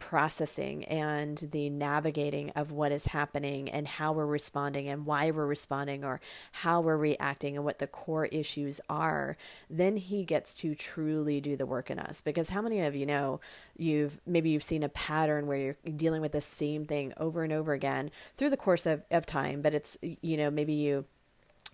processing 0.00 0.82
and 0.86 1.36
the 1.52 1.68
navigating 1.68 2.48
of 2.56 2.72
what 2.72 2.90
is 2.90 3.06
happening 3.06 3.68
and 3.68 3.86
how 3.86 4.12
we're 4.12 4.24
responding 4.24 4.88
and 4.88 5.04
why 5.04 5.30
we're 5.30 5.46
responding 5.46 6.02
or 6.02 6.20
how 6.52 6.80
we're 6.80 6.96
reacting 6.96 7.54
and 7.54 7.64
what 7.66 7.78
the 7.78 7.86
core 7.86 8.24
issues 8.26 8.80
are, 8.88 9.36
then 9.68 9.98
he 9.98 10.24
gets 10.24 10.54
to 10.54 10.74
truly 10.74 11.38
do 11.38 11.54
the 11.54 11.66
work 11.66 11.90
in 11.90 11.98
us. 11.98 12.22
Because 12.22 12.48
how 12.48 12.62
many 12.62 12.80
of 12.80 12.96
you 12.96 13.04
know 13.04 13.40
you've 13.76 14.18
maybe 14.26 14.48
you've 14.48 14.64
seen 14.64 14.82
a 14.82 14.88
pattern 14.88 15.46
where 15.46 15.58
you're 15.58 15.92
dealing 15.96 16.22
with 16.22 16.32
the 16.32 16.40
same 16.40 16.86
thing 16.86 17.12
over 17.18 17.44
and 17.44 17.52
over 17.52 17.74
again 17.74 18.10
through 18.34 18.50
the 18.50 18.56
course 18.56 18.86
of, 18.86 19.02
of 19.10 19.26
time, 19.26 19.60
but 19.60 19.74
it's, 19.74 19.98
you 20.00 20.38
know, 20.38 20.50
maybe 20.50 20.72
you 20.72 21.04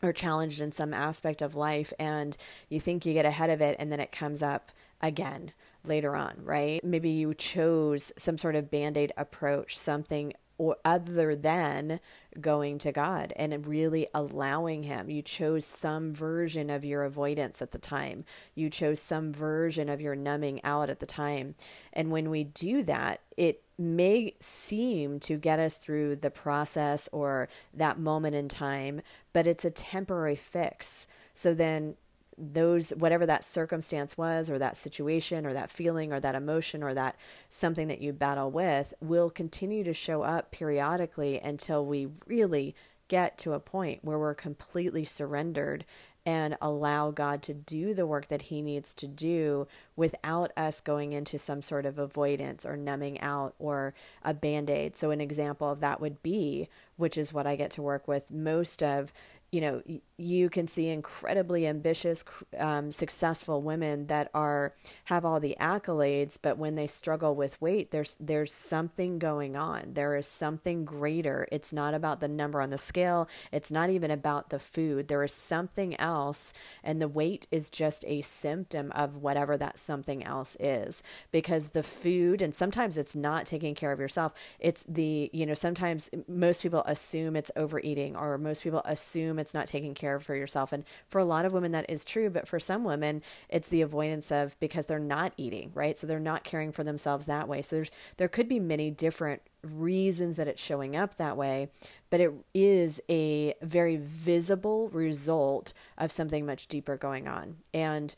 are 0.02 0.12
challenged 0.12 0.60
in 0.60 0.72
some 0.72 0.92
aspect 0.92 1.40
of 1.40 1.54
life 1.54 1.92
and 1.96 2.36
you 2.68 2.80
think 2.80 3.06
you 3.06 3.14
get 3.14 3.24
ahead 3.24 3.50
of 3.50 3.60
it 3.60 3.76
and 3.78 3.92
then 3.92 4.00
it 4.00 4.10
comes 4.10 4.42
up 4.42 4.72
again 5.00 5.52
later 5.88 6.16
on, 6.16 6.34
right? 6.42 6.82
Maybe 6.84 7.10
you 7.10 7.34
chose 7.34 8.12
some 8.16 8.38
sort 8.38 8.56
of 8.56 8.70
band 8.70 8.96
aid 8.96 9.12
approach, 9.16 9.76
something 9.78 10.32
or 10.58 10.76
other 10.84 11.36
than 11.36 12.00
going 12.40 12.78
to 12.78 12.92
God 12.92 13.32
and 13.36 13.66
really 13.66 14.06
allowing 14.14 14.84
Him. 14.84 15.10
You 15.10 15.22
chose 15.22 15.64
some 15.64 16.14
version 16.14 16.70
of 16.70 16.84
your 16.84 17.02
avoidance 17.04 17.60
at 17.60 17.72
the 17.72 17.78
time. 17.78 18.24
You 18.54 18.70
chose 18.70 19.00
some 19.00 19.32
version 19.32 19.88
of 19.88 20.00
your 20.00 20.16
numbing 20.16 20.64
out 20.64 20.90
at 20.90 21.00
the 21.00 21.06
time. 21.06 21.54
And 21.92 22.10
when 22.10 22.30
we 22.30 22.44
do 22.44 22.82
that, 22.84 23.20
it 23.36 23.62
may 23.78 24.34
seem 24.40 25.20
to 25.20 25.36
get 25.36 25.58
us 25.58 25.76
through 25.76 26.16
the 26.16 26.30
process 26.30 27.08
or 27.12 27.48
that 27.74 27.98
moment 27.98 28.34
in 28.34 28.48
time, 28.48 29.02
but 29.34 29.46
it's 29.46 29.66
a 29.66 29.70
temporary 29.70 30.36
fix. 30.36 31.06
So 31.34 31.52
then 31.52 31.96
those 32.38 32.90
whatever 32.90 33.24
that 33.26 33.44
circumstance 33.44 34.16
was 34.18 34.50
or 34.50 34.58
that 34.58 34.76
situation 34.76 35.46
or 35.46 35.54
that 35.54 35.70
feeling 35.70 36.12
or 36.12 36.20
that 36.20 36.34
emotion 36.34 36.82
or 36.82 36.92
that 36.94 37.16
something 37.48 37.88
that 37.88 38.00
you 38.00 38.12
battle 38.12 38.50
with 38.50 38.92
will 39.00 39.30
continue 39.30 39.82
to 39.82 39.92
show 39.92 40.22
up 40.22 40.50
periodically 40.50 41.38
until 41.38 41.84
we 41.84 42.08
really 42.26 42.74
get 43.08 43.38
to 43.38 43.52
a 43.52 43.60
point 43.60 44.04
where 44.04 44.18
we're 44.18 44.34
completely 44.34 45.04
surrendered 45.04 45.84
and 46.26 46.56
allow 46.60 47.12
God 47.12 47.40
to 47.42 47.54
do 47.54 47.94
the 47.94 48.04
work 48.04 48.26
that 48.28 48.42
He 48.42 48.60
needs 48.60 48.92
to 48.94 49.06
do 49.06 49.68
without 49.94 50.50
us 50.56 50.80
going 50.80 51.12
into 51.12 51.38
some 51.38 51.62
sort 51.62 51.86
of 51.86 52.00
avoidance 52.00 52.66
or 52.66 52.76
numbing 52.76 53.20
out 53.20 53.54
or 53.60 53.94
a 54.24 54.34
band 54.34 54.68
aid. 54.68 54.96
So, 54.96 55.12
an 55.12 55.20
example 55.20 55.70
of 55.70 55.78
that 55.80 56.00
would 56.00 56.22
be, 56.24 56.68
which 56.96 57.16
is 57.16 57.32
what 57.32 57.46
I 57.46 57.54
get 57.54 57.70
to 57.72 57.82
work 57.82 58.08
with 58.08 58.32
most 58.32 58.82
of 58.82 59.12
you 59.56 59.62
know, 59.62 59.82
you 60.18 60.50
can 60.50 60.66
see 60.66 60.90
incredibly 60.90 61.66
ambitious, 61.66 62.22
um, 62.58 62.92
successful 62.92 63.62
women 63.62 64.06
that 64.08 64.30
are 64.34 64.74
have 65.04 65.24
all 65.24 65.40
the 65.40 65.56
accolades, 65.58 66.38
but 66.40 66.58
when 66.58 66.74
they 66.74 66.86
struggle 66.86 67.34
with 67.34 67.58
weight, 67.58 67.90
there's 67.90 68.18
there's 68.20 68.52
something 68.52 69.18
going 69.18 69.56
on. 69.56 69.94
There 69.94 70.14
is 70.14 70.26
something 70.26 70.84
greater. 70.84 71.48
It's 71.50 71.72
not 71.72 71.94
about 71.94 72.20
the 72.20 72.28
number 72.28 72.60
on 72.60 72.68
the 72.68 72.76
scale. 72.76 73.30
It's 73.50 73.72
not 73.72 73.88
even 73.88 74.10
about 74.10 74.50
the 74.50 74.58
food. 74.58 75.08
There 75.08 75.24
is 75.24 75.32
something 75.32 75.98
else, 75.98 76.52
and 76.84 77.00
the 77.00 77.08
weight 77.08 77.46
is 77.50 77.70
just 77.70 78.04
a 78.06 78.20
symptom 78.20 78.92
of 78.92 79.16
whatever 79.16 79.56
that 79.56 79.78
something 79.78 80.22
else 80.22 80.54
is. 80.60 81.02
Because 81.30 81.70
the 81.70 81.82
food, 81.82 82.42
and 82.42 82.54
sometimes 82.54 82.98
it's 82.98 83.16
not 83.16 83.46
taking 83.46 83.74
care 83.74 83.92
of 83.92 84.00
yourself. 84.00 84.34
It's 84.60 84.84
the 84.86 85.30
you 85.32 85.46
know 85.46 85.54
sometimes 85.54 86.10
most 86.28 86.60
people 86.60 86.82
assume 86.84 87.36
it's 87.36 87.50
overeating, 87.56 88.16
or 88.16 88.36
most 88.36 88.62
people 88.62 88.82
assume 88.84 89.06
assume 89.16 89.38
it's 89.46 89.54
not 89.54 89.68
taking 89.68 89.94
care 89.94 90.16
of 90.16 90.24
for 90.24 90.34
yourself. 90.34 90.72
And 90.72 90.84
for 91.08 91.20
a 91.20 91.24
lot 91.24 91.44
of 91.44 91.52
women, 91.52 91.70
that 91.70 91.88
is 91.88 92.04
true. 92.04 92.28
But 92.30 92.48
for 92.48 92.58
some 92.58 92.82
women, 92.82 93.22
it's 93.48 93.68
the 93.68 93.80
avoidance 93.80 94.32
of 94.32 94.58
because 94.58 94.86
they're 94.86 94.98
not 94.98 95.32
eating, 95.36 95.70
right? 95.72 95.96
So 95.96 96.06
they're 96.06 96.18
not 96.18 96.42
caring 96.42 96.72
for 96.72 96.82
themselves 96.82 97.26
that 97.26 97.46
way. 97.46 97.62
So 97.62 97.76
there's, 97.76 97.90
there 98.16 98.28
could 98.28 98.48
be 98.48 98.58
many 98.58 98.90
different 98.90 99.42
reasons 99.62 100.36
that 100.36 100.48
it's 100.48 100.62
showing 100.62 100.96
up 100.96 101.14
that 101.14 101.36
way, 101.36 101.68
but 102.10 102.20
it 102.20 102.32
is 102.54 103.00
a 103.08 103.54
very 103.62 103.96
visible 103.96 104.88
result 104.88 105.72
of 105.96 106.10
something 106.10 106.44
much 106.44 106.66
deeper 106.66 106.96
going 106.96 107.28
on. 107.28 107.58
And 107.72 108.14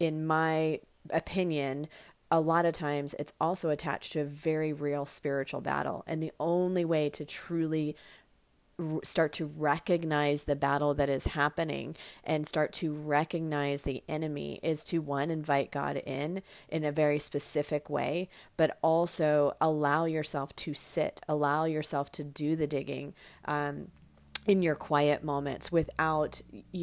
in 0.00 0.26
my 0.26 0.80
opinion, 1.10 1.86
a 2.30 2.40
lot 2.40 2.66
of 2.66 2.72
times 2.72 3.14
it's 3.18 3.32
also 3.40 3.70
attached 3.70 4.12
to 4.12 4.20
a 4.20 4.24
very 4.24 4.72
real 4.72 5.06
spiritual 5.06 5.60
battle. 5.60 6.02
And 6.06 6.22
the 6.22 6.32
only 6.40 6.84
way 6.84 7.08
to 7.10 7.24
truly 7.24 7.96
start 9.04 9.32
to 9.32 9.46
recognize 9.46 10.44
the 10.44 10.56
battle 10.56 10.92
that 10.92 11.08
is 11.08 11.28
happening 11.28 11.96
and 12.22 12.46
start 12.46 12.74
to 12.74 12.92
recognize 12.92 13.82
the 13.82 14.02
enemy 14.06 14.60
is 14.62 14.84
to 14.84 14.98
one 14.98 15.30
invite 15.30 15.70
God 15.70 15.96
in 15.96 16.42
in 16.68 16.84
a 16.84 16.92
very 16.92 17.18
specific 17.18 17.88
way 17.88 18.28
but 18.58 18.76
also 18.82 19.56
allow 19.62 20.04
yourself 20.04 20.54
to 20.56 20.74
sit 20.74 21.22
allow 21.26 21.64
yourself 21.64 22.12
to 22.12 22.22
do 22.24 22.54
the 22.54 22.66
digging 22.66 23.14
um, 23.46 23.88
in 24.46 24.62
your 24.62 24.76
quiet 24.76 25.24
moments 25.24 25.72
without 25.72 26.40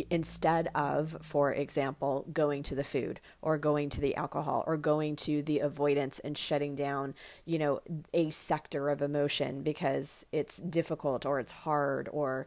instead 0.10 0.70
of 0.76 1.18
for 1.22 1.54
example 1.54 2.26
going 2.34 2.62
to 2.62 2.76
the 2.76 2.84
food 2.84 3.22
or 3.42 3.58
going 3.58 3.90
to 3.90 4.02
the 4.02 4.16
alcohol 4.16 4.64
or 4.68 4.76
going 4.76 5.16
to 5.16 5.42
the 5.42 5.60
avoidance 5.60 6.20
and 6.20 6.38
shutting 6.38 6.76
down 6.76 7.14
you 7.46 7.58
know 7.58 7.80
a 8.14 8.30
sector 8.30 8.90
of 8.90 9.02
emotion 9.02 9.64
because 9.64 10.26
it's 10.32 10.58
difficult 10.58 11.26
or 11.26 11.40
it's 11.40 11.52
hard 11.52 12.10
or 12.12 12.46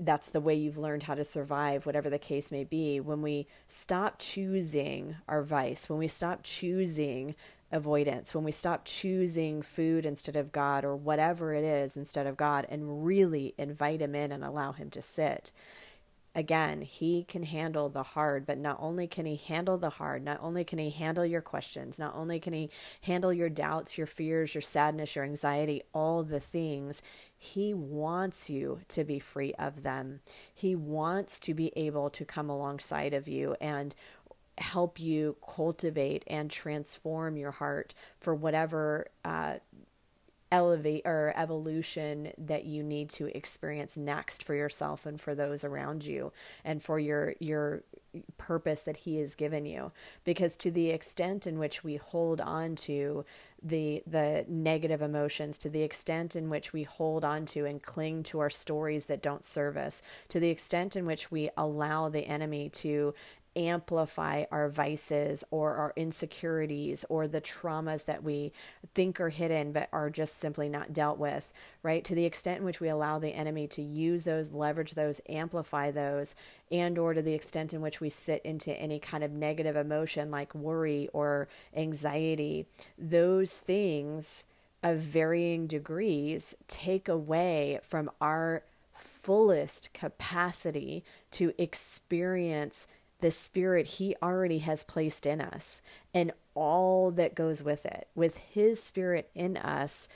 that's 0.00 0.30
the 0.30 0.40
way 0.40 0.54
you've 0.54 0.78
learned 0.78 1.04
how 1.04 1.14
to 1.14 1.24
survive 1.24 1.86
whatever 1.86 2.10
the 2.10 2.18
case 2.18 2.50
may 2.50 2.64
be. 2.64 2.98
When 2.98 3.22
we 3.22 3.46
stop 3.68 4.16
choosing 4.18 5.16
our 5.28 5.42
vice 5.42 5.88
when 5.88 5.98
we 6.00 6.08
stop 6.08 6.40
choosing 6.42 7.36
avoidance, 7.70 8.34
when 8.34 8.44
we 8.44 8.52
stop 8.52 8.84
choosing 8.84 9.62
food 9.62 10.06
instead 10.06 10.36
of 10.36 10.52
God 10.52 10.84
or 10.84 10.96
whatever 10.96 11.52
it 11.54 11.64
is 11.64 11.96
instead 11.96 12.26
of 12.26 12.36
God 12.36 12.66
and 12.68 13.04
really 13.04 13.54
invite 13.58 14.00
Him 14.00 14.14
in 14.14 14.32
and 14.32 14.44
allow 14.44 14.72
Him 14.72 14.90
to 14.90 15.02
sit. 15.02 15.52
Again, 16.34 16.82
He 16.82 17.24
can 17.24 17.42
handle 17.42 17.88
the 17.88 18.02
hard, 18.02 18.46
but 18.46 18.58
not 18.58 18.76
only 18.80 19.08
can 19.08 19.26
He 19.26 19.36
handle 19.36 19.76
the 19.76 19.90
hard, 19.90 20.22
not 20.22 20.38
only 20.40 20.62
can 20.62 20.78
He 20.78 20.90
handle 20.90 21.26
your 21.26 21.40
questions, 21.40 21.98
not 21.98 22.14
only 22.14 22.38
can 22.38 22.52
He 22.52 22.70
handle 23.02 23.32
your 23.32 23.48
doubts, 23.48 23.98
your 23.98 24.06
fears, 24.06 24.54
your 24.54 24.62
sadness, 24.62 25.16
your 25.16 25.24
anxiety, 25.24 25.82
all 25.92 26.22
the 26.22 26.38
things, 26.38 27.02
He 27.36 27.74
wants 27.74 28.50
you 28.50 28.82
to 28.88 29.04
be 29.04 29.18
free 29.18 29.52
of 29.58 29.82
them. 29.82 30.20
He 30.54 30.76
wants 30.76 31.40
to 31.40 31.54
be 31.54 31.72
able 31.74 32.08
to 32.10 32.24
come 32.24 32.48
alongside 32.48 33.14
of 33.14 33.26
you 33.26 33.56
and 33.60 33.96
help 34.60 35.00
you 35.00 35.36
cultivate 35.54 36.24
and 36.26 36.50
transform 36.50 37.36
your 37.36 37.52
heart 37.52 37.94
for 38.18 38.34
whatever 38.34 39.06
uh, 39.24 39.54
elevate 40.50 41.02
or 41.04 41.32
evolution 41.36 42.32
that 42.38 42.64
you 42.64 42.82
need 42.82 43.10
to 43.10 43.36
experience 43.36 43.96
next 43.96 44.42
for 44.42 44.54
yourself 44.54 45.04
and 45.04 45.20
for 45.20 45.34
those 45.34 45.64
around 45.64 46.04
you 46.04 46.32
and 46.64 46.82
for 46.82 46.98
your 46.98 47.34
your 47.38 47.82
purpose 48.38 48.82
that 48.82 48.98
he 48.98 49.16
has 49.16 49.34
given 49.34 49.66
you. 49.66 49.92
Because 50.24 50.56
to 50.58 50.70
the 50.70 50.90
extent 50.90 51.46
in 51.46 51.58
which 51.58 51.84
we 51.84 51.96
hold 51.96 52.40
on 52.40 52.76
to 52.76 53.24
the 53.62 54.02
the 54.06 54.44
negative 54.48 55.02
emotions 55.02 55.58
to 55.58 55.68
the 55.68 55.82
extent 55.82 56.36
in 56.36 56.48
which 56.48 56.72
we 56.72 56.84
hold 56.84 57.24
on 57.24 57.44
to 57.44 57.66
and 57.66 57.82
cling 57.82 58.22
to 58.22 58.38
our 58.38 58.50
stories 58.50 59.06
that 59.06 59.20
don't 59.20 59.44
serve 59.44 59.76
us 59.76 60.00
to 60.28 60.38
the 60.38 60.48
extent 60.48 60.94
in 60.94 61.04
which 61.04 61.30
we 61.30 61.50
allow 61.56 62.08
the 62.08 62.26
enemy 62.26 62.68
to 62.68 63.12
amplify 63.58 64.44
our 64.52 64.68
vices 64.68 65.42
or 65.50 65.74
our 65.74 65.92
insecurities 65.96 67.04
or 67.08 67.26
the 67.26 67.40
traumas 67.40 68.04
that 68.04 68.22
we 68.22 68.52
think 68.94 69.20
are 69.20 69.30
hidden 69.30 69.72
but 69.72 69.88
are 69.92 70.08
just 70.08 70.38
simply 70.38 70.68
not 70.68 70.92
dealt 70.92 71.18
with, 71.18 71.52
right? 71.82 72.04
To 72.04 72.14
the 72.14 72.24
extent 72.24 72.60
in 72.60 72.64
which 72.64 72.80
we 72.80 72.88
allow 72.88 73.18
the 73.18 73.34
enemy 73.34 73.66
to 73.68 73.82
use 73.82 74.24
those, 74.24 74.52
leverage 74.52 74.92
those, 74.92 75.20
amplify 75.28 75.90
those, 75.90 76.34
and 76.70 76.96
or 76.98 77.14
to 77.14 77.22
the 77.22 77.34
extent 77.34 77.74
in 77.74 77.80
which 77.80 78.00
we 78.00 78.08
sit 78.08 78.40
into 78.42 78.72
any 78.72 79.00
kind 79.00 79.24
of 79.24 79.32
negative 79.32 79.74
emotion 79.74 80.30
like 80.30 80.54
worry 80.54 81.08
or 81.12 81.48
anxiety, 81.76 82.66
those 82.96 83.56
things 83.56 84.44
of 84.82 84.98
varying 84.98 85.66
degrees 85.66 86.54
take 86.68 87.08
away 87.08 87.80
from 87.82 88.08
our 88.20 88.62
fullest 88.94 89.92
capacity 89.92 91.04
to 91.30 91.52
experience 91.58 92.86
the 93.20 93.30
spirit 93.30 93.86
he 93.86 94.14
already 94.22 94.58
has 94.58 94.84
placed 94.84 95.26
in 95.26 95.40
us 95.40 95.82
and 96.14 96.32
all 96.54 97.10
that 97.10 97.34
goes 97.34 97.62
with 97.62 97.84
it. 97.84 98.08
With 98.14 98.38
his 98.38 98.82
spirit 98.82 99.30
in 99.34 99.56
us, 99.56 100.08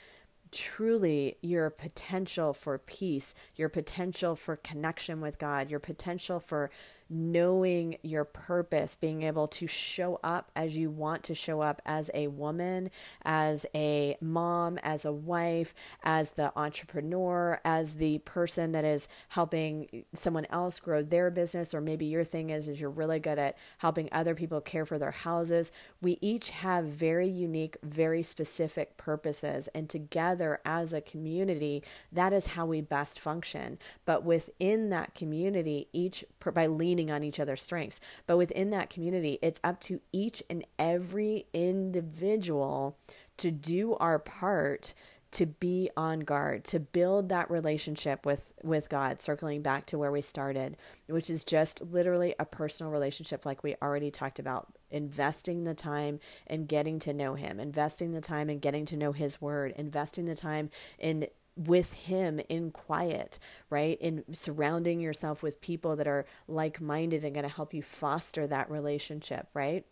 truly 0.51 1.37
your 1.41 1.69
potential 1.69 2.53
for 2.53 2.77
peace, 2.77 3.33
your 3.55 3.69
potential 3.69 4.35
for 4.35 4.55
connection 4.55 5.19
with 5.19 5.39
God, 5.39 5.69
your 5.69 5.79
potential 5.79 6.39
for 6.39 6.69
knowing 7.13 7.97
your 8.01 8.25
purpose, 8.25 8.95
being 8.95 9.23
able 9.23 9.47
to 9.47 9.67
show 9.67 10.19
up 10.23 10.51
as 10.55 10.77
you 10.77 10.89
want 10.89 11.23
to 11.23 11.35
show 11.35 11.61
up 11.61 11.81
as 11.85 12.09
a 12.13 12.27
woman, 12.27 12.89
as 13.23 13.65
a 13.75 14.17
mom, 14.19 14.77
as 14.79 15.05
a 15.05 15.11
wife, 15.11 15.75
as 16.03 16.31
the 16.31 16.51
entrepreneur, 16.57 17.61
as 17.63 17.95
the 17.95 18.17
person 18.19 18.71
that 18.71 18.83
is 18.83 19.07
helping 19.29 20.05
someone 20.13 20.47
else 20.49 20.79
grow 20.79 21.03
their 21.03 21.29
business 21.29 21.73
or 21.73 21.81
maybe 21.81 22.05
your 22.05 22.23
thing 22.23 22.49
is 22.49 22.67
is 22.67 22.81
you're 22.81 22.89
really 22.89 23.19
good 23.19 23.37
at 23.37 23.57
helping 23.77 24.09
other 24.11 24.33
people 24.35 24.59
care 24.61 24.85
for 24.85 24.97
their 24.97 25.11
houses. 25.11 25.71
We 26.01 26.17
each 26.21 26.49
have 26.49 26.85
very 26.85 27.27
unique, 27.27 27.77
very 27.83 28.23
specific 28.23 28.97
purposes 28.97 29.69
and 29.75 29.89
together 29.89 30.59
as 30.65 30.93
a 30.93 31.01
community, 31.01 31.83
that 32.11 32.33
is 32.33 32.47
how 32.47 32.65
we 32.65 32.81
best 32.81 33.19
function. 33.19 33.77
But 34.05 34.23
within 34.23 34.89
that 34.89 35.15
community, 35.15 35.87
each 35.93 36.25
by 36.53 36.67
leaning 36.67 37.02
leaning 37.03 37.13
on 37.13 37.23
each 37.23 37.39
other's 37.39 37.61
strengths. 37.61 37.99
But 38.25 38.37
within 38.37 38.69
that 38.71 38.89
community, 38.89 39.39
it's 39.41 39.59
up 39.63 39.79
to 39.81 39.99
each 40.11 40.43
and 40.49 40.65
every 40.79 41.45
individual 41.53 42.97
to 43.37 43.51
do 43.51 43.95
our 43.95 44.19
part 44.19 44.93
to 45.31 45.47
be 45.47 45.89
on 45.97 46.19
guard 46.19 46.63
to 46.63 46.79
build 46.79 47.29
that 47.29 47.49
relationship 47.49 48.23
with 48.23 48.53
with 48.61 48.87
God 48.87 49.19
circling 49.19 49.63
back 49.63 49.87
to 49.87 49.97
where 49.97 50.11
we 50.11 50.21
started 50.21 50.77
which 51.07 51.27
is 51.27 51.43
just 51.43 51.81
literally 51.81 52.35
a 52.37 52.45
personal 52.45 52.91
relationship 52.91 53.43
like 53.43 53.63
we 53.63 53.75
already 53.81 54.11
talked 54.11 54.37
about 54.37 54.67
investing 54.91 55.63
the 55.63 55.73
time 55.73 56.19
and 56.45 56.67
getting 56.67 56.99
to 56.99 57.13
know 57.13 57.33
him 57.33 57.59
investing 57.59 58.11
the 58.11 58.21
time 58.21 58.47
and 58.47 58.61
getting 58.61 58.85
to 58.85 58.95
know 58.95 59.11
his 59.11 59.41
word 59.41 59.73
investing 59.75 60.25
the 60.25 60.35
time 60.35 60.69
in 60.99 61.25
with 61.55 61.93
him 61.93 62.39
in 62.49 62.71
quiet, 62.71 63.39
right? 63.69 63.97
In 64.01 64.23
surrounding 64.33 64.99
yourself 64.99 65.43
with 65.43 65.61
people 65.61 65.95
that 65.95 66.07
are 66.07 66.25
like 66.47 66.81
minded 66.81 67.23
and 67.23 67.33
going 67.33 67.47
to 67.47 67.53
help 67.53 67.73
you 67.73 67.81
foster 67.81 68.47
that 68.47 68.69
relationship, 68.71 69.47
right? 69.53 69.85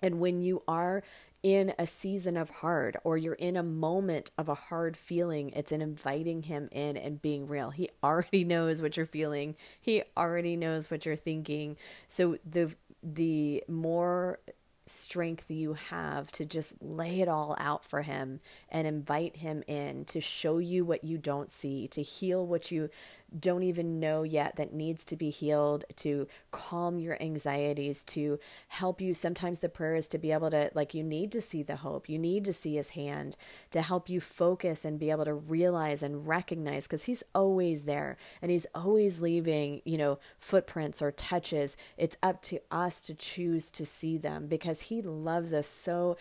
And 0.00 0.20
when 0.20 0.40
you 0.40 0.62
are 0.68 1.02
in 1.42 1.72
a 1.78 1.86
season 1.86 2.36
of 2.36 2.50
hard 2.50 2.96
or 3.04 3.16
you're 3.16 3.34
in 3.34 3.56
a 3.56 3.62
moment 3.62 4.30
of 4.36 4.48
a 4.48 4.54
hard 4.54 4.96
feeling, 4.96 5.50
it's 5.50 5.72
in 5.72 5.82
inviting 5.82 6.42
him 6.42 6.68
in 6.72 6.96
and 6.96 7.22
being 7.22 7.46
real. 7.46 7.70
He 7.70 7.88
already 8.02 8.44
knows 8.44 8.82
what 8.82 8.96
you're 8.96 9.06
feeling. 9.06 9.56
He 9.80 10.02
already 10.16 10.56
knows 10.56 10.90
what 10.90 11.06
you're 11.06 11.16
thinking. 11.16 11.76
So 12.08 12.38
the 12.44 12.74
the 13.02 13.62
more 13.68 14.38
strength 14.86 15.50
you 15.50 15.74
have 15.74 16.30
to 16.32 16.44
just 16.44 16.74
lay 16.82 17.20
it 17.20 17.28
all 17.28 17.56
out 17.58 17.84
for 17.84 18.02
him 18.02 18.40
and 18.68 18.86
invite 18.86 19.36
him 19.36 19.62
in 19.66 20.04
to 20.04 20.20
show 20.20 20.58
you 20.58 20.84
what 20.84 21.04
you 21.04 21.18
don't 21.18 21.50
see, 21.50 21.88
to 21.88 22.02
heal 22.02 22.46
what 22.46 22.70
you 22.70 22.90
don't 23.38 23.62
even 23.64 23.98
know 23.98 24.22
yet 24.22 24.56
that 24.56 24.72
needs 24.72 25.04
to 25.04 25.16
be 25.16 25.30
healed, 25.30 25.84
to 25.96 26.28
calm 26.50 26.98
your 26.98 27.20
anxieties, 27.20 28.04
to 28.04 28.38
help 28.68 29.00
you. 29.00 29.12
Sometimes 29.12 29.58
the 29.58 29.68
prayer 29.68 29.96
is 29.96 30.08
to 30.10 30.18
be 30.18 30.30
able 30.30 30.50
to, 30.50 30.70
like, 30.74 30.94
you 30.94 31.02
need 31.02 31.32
to 31.32 31.40
see 31.40 31.62
the 31.62 31.76
hope, 31.76 32.08
you 32.08 32.18
need 32.18 32.44
to 32.44 32.52
see 32.52 32.76
his 32.76 32.90
hand 32.90 33.36
to 33.70 33.82
help 33.82 34.08
you 34.08 34.20
focus 34.20 34.84
and 34.84 34.98
be 34.98 35.10
able 35.10 35.24
to 35.24 35.34
realize 35.34 36.02
and 36.02 36.28
recognize 36.28 36.86
because 36.86 37.04
he's 37.06 37.24
always 37.34 37.84
there 37.84 38.16
and 38.40 38.50
he's 38.50 38.66
always 38.74 39.20
leaving, 39.20 39.82
you 39.84 39.98
know, 39.98 40.18
footprints 40.38 41.02
or 41.02 41.10
touches. 41.10 41.76
It's 41.96 42.16
up 42.22 42.40
to 42.42 42.60
us 42.70 43.00
to 43.02 43.14
choose 43.14 43.70
to 43.72 43.84
see 43.84 44.16
them 44.16 44.46
because 44.46 44.73
he 44.82 45.02
loves 45.02 45.52
us 45.52 45.66
so 45.66 46.16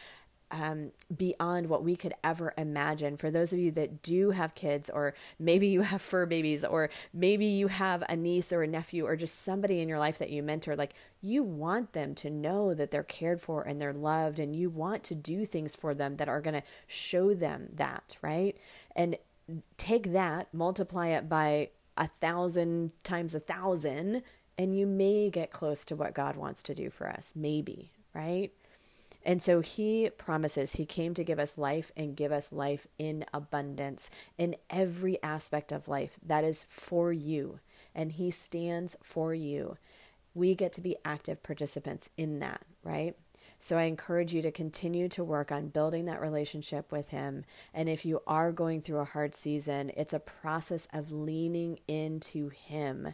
um, 0.53 0.91
beyond 1.15 1.67
what 1.67 1.83
we 1.83 1.95
could 1.95 2.13
ever 2.23 2.53
imagine. 2.57 3.17
For 3.17 3.31
those 3.31 3.53
of 3.53 3.59
you 3.59 3.71
that 3.71 4.03
do 4.03 4.31
have 4.31 4.53
kids, 4.53 4.87
or 4.87 5.15
maybe 5.39 5.67
you 5.67 5.81
have 5.81 6.01
fur 6.01 6.27
babies, 6.27 6.63
or 6.63 6.91
maybe 7.11 7.45
you 7.45 7.69
have 7.69 8.03
a 8.07 8.15
niece 8.15 8.53
or 8.53 8.61
a 8.61 8.67
nephew, 8.67 9.05
or 9.05 9.15
just 9.15 9.41
somebody 9.41 9.79
in 9.79 9.89
your 9.89 9.97
life 9.97 10.19
that 10.19 10.29
you 10.29 10.43
mentor, 10.43 10.75
like 10.75 10.93
you 11.21 11.41
want 11.41 11.93
them 11.93 12.13
to 12.15 12.29
know 12.29 12.75
that 12.75 12.91
they're 12.91 13.01
cared 13.01 13.41
for 13.41 13.63
and 13.63 13.81
they're 13.81 13.93
loved, 13.93 14.39
and 14.39 14.55
you 14.55 14.69
want 14.69 15.03
to 15.05 15.15
do 15.15 15.43
things 15.43 15.75
for 15.75 15.95
them 15.95 16.17
that 16.17 16.29
are 16.29 16.41
going 16.41 16.53
to 16.53 16.67
show 16.85 17.33
them 17.33 17.69
that, 17.73 18.17
right? 18.21 18.55
And 18.95 19.17
take 19.77 20.13
that, 20.13 20.53
multiply 20.53 21.07
it 21.07 21.27
by 21.27 21.69
a 21.97 22.07
thousand 22.07 22.91
times 23.03 23.33
a 23.33 23.39
thousand, 23.39 24.21
and 24.55 24.77
you 24.77 24.85
may 24.85 25.31
get 25.31 25.49
close 25.49 25.83
to 25.85 25.95
what 25.95 26.13
God 26.13 26.35
wants 26.35 26.61
to 26.63 26.75
do 26.75 26.91
for 26.91 27.09
us. 27.09 27.33
Maybe, 27.35 27.91
right? 28.13 28.51
And 29.25 29.41
so 29.41 29.61
he 29.61 30.09
promises 30.17 30.73
he 30.73 30.85
came 30.85 31.13
to 31.13 31.23
give 31.23 31.39
us 31.39 31.57
life 31.57 31.91
and 31.95 32.15
give 32.15 32.31
us 32.31 32.51
life 32.51 32.87
in 32.97 33.25
abundance 33.33 34.09
in 34.37 34.55
every 34.69 35.21
aspect 35.23 35.71
of 35.71 35.87
life. 35.87 36.19
That 36.25 36.43
is 36.43 36.65
for 36.67 37.13
you. 37.13 37.59
And 37.95 38.13
he 38.13 38.31
stands 38.31 38.97
for 39.01 39.33
you. 39.33 39.77
We 40.33 40.55
get 40.55 40.73
to 40.73 40.81
be 40.81 40.97
active 41.05 41.41
participants 41.43 42.09
in 42.17 42.39
that, 42.39 42.63
right? 42.83 43.15
So 43.59 43.77
I 43.77 43.83
encourage 43.83 44.33
you 44.33 44.41
to 44.41 44.51
continue 44.51 45.07
to 45.09 45.23
work 45.23 45.49
on 45.49 45.69
building 45.69 46.03
that 46.05 46.19
relationship 46.19 46.91
with 46.91 47.07
Him. 47.09 47.45
And 47.73 47.87
if 47.87 48.03
you 48.03 48.21
are 48.27 48.51
going 48.51 48.81
through 48.81 48.99
a 48.99 49.05
hard 49.05 49.35
season, 49.35 49.89
it's 49.95 50.11
a 50.11 50.19
process 50.19 50.85
of 50.91 51.13
leaning 51.13 51.79
into 51.87 52.49
Him 52.49 53.13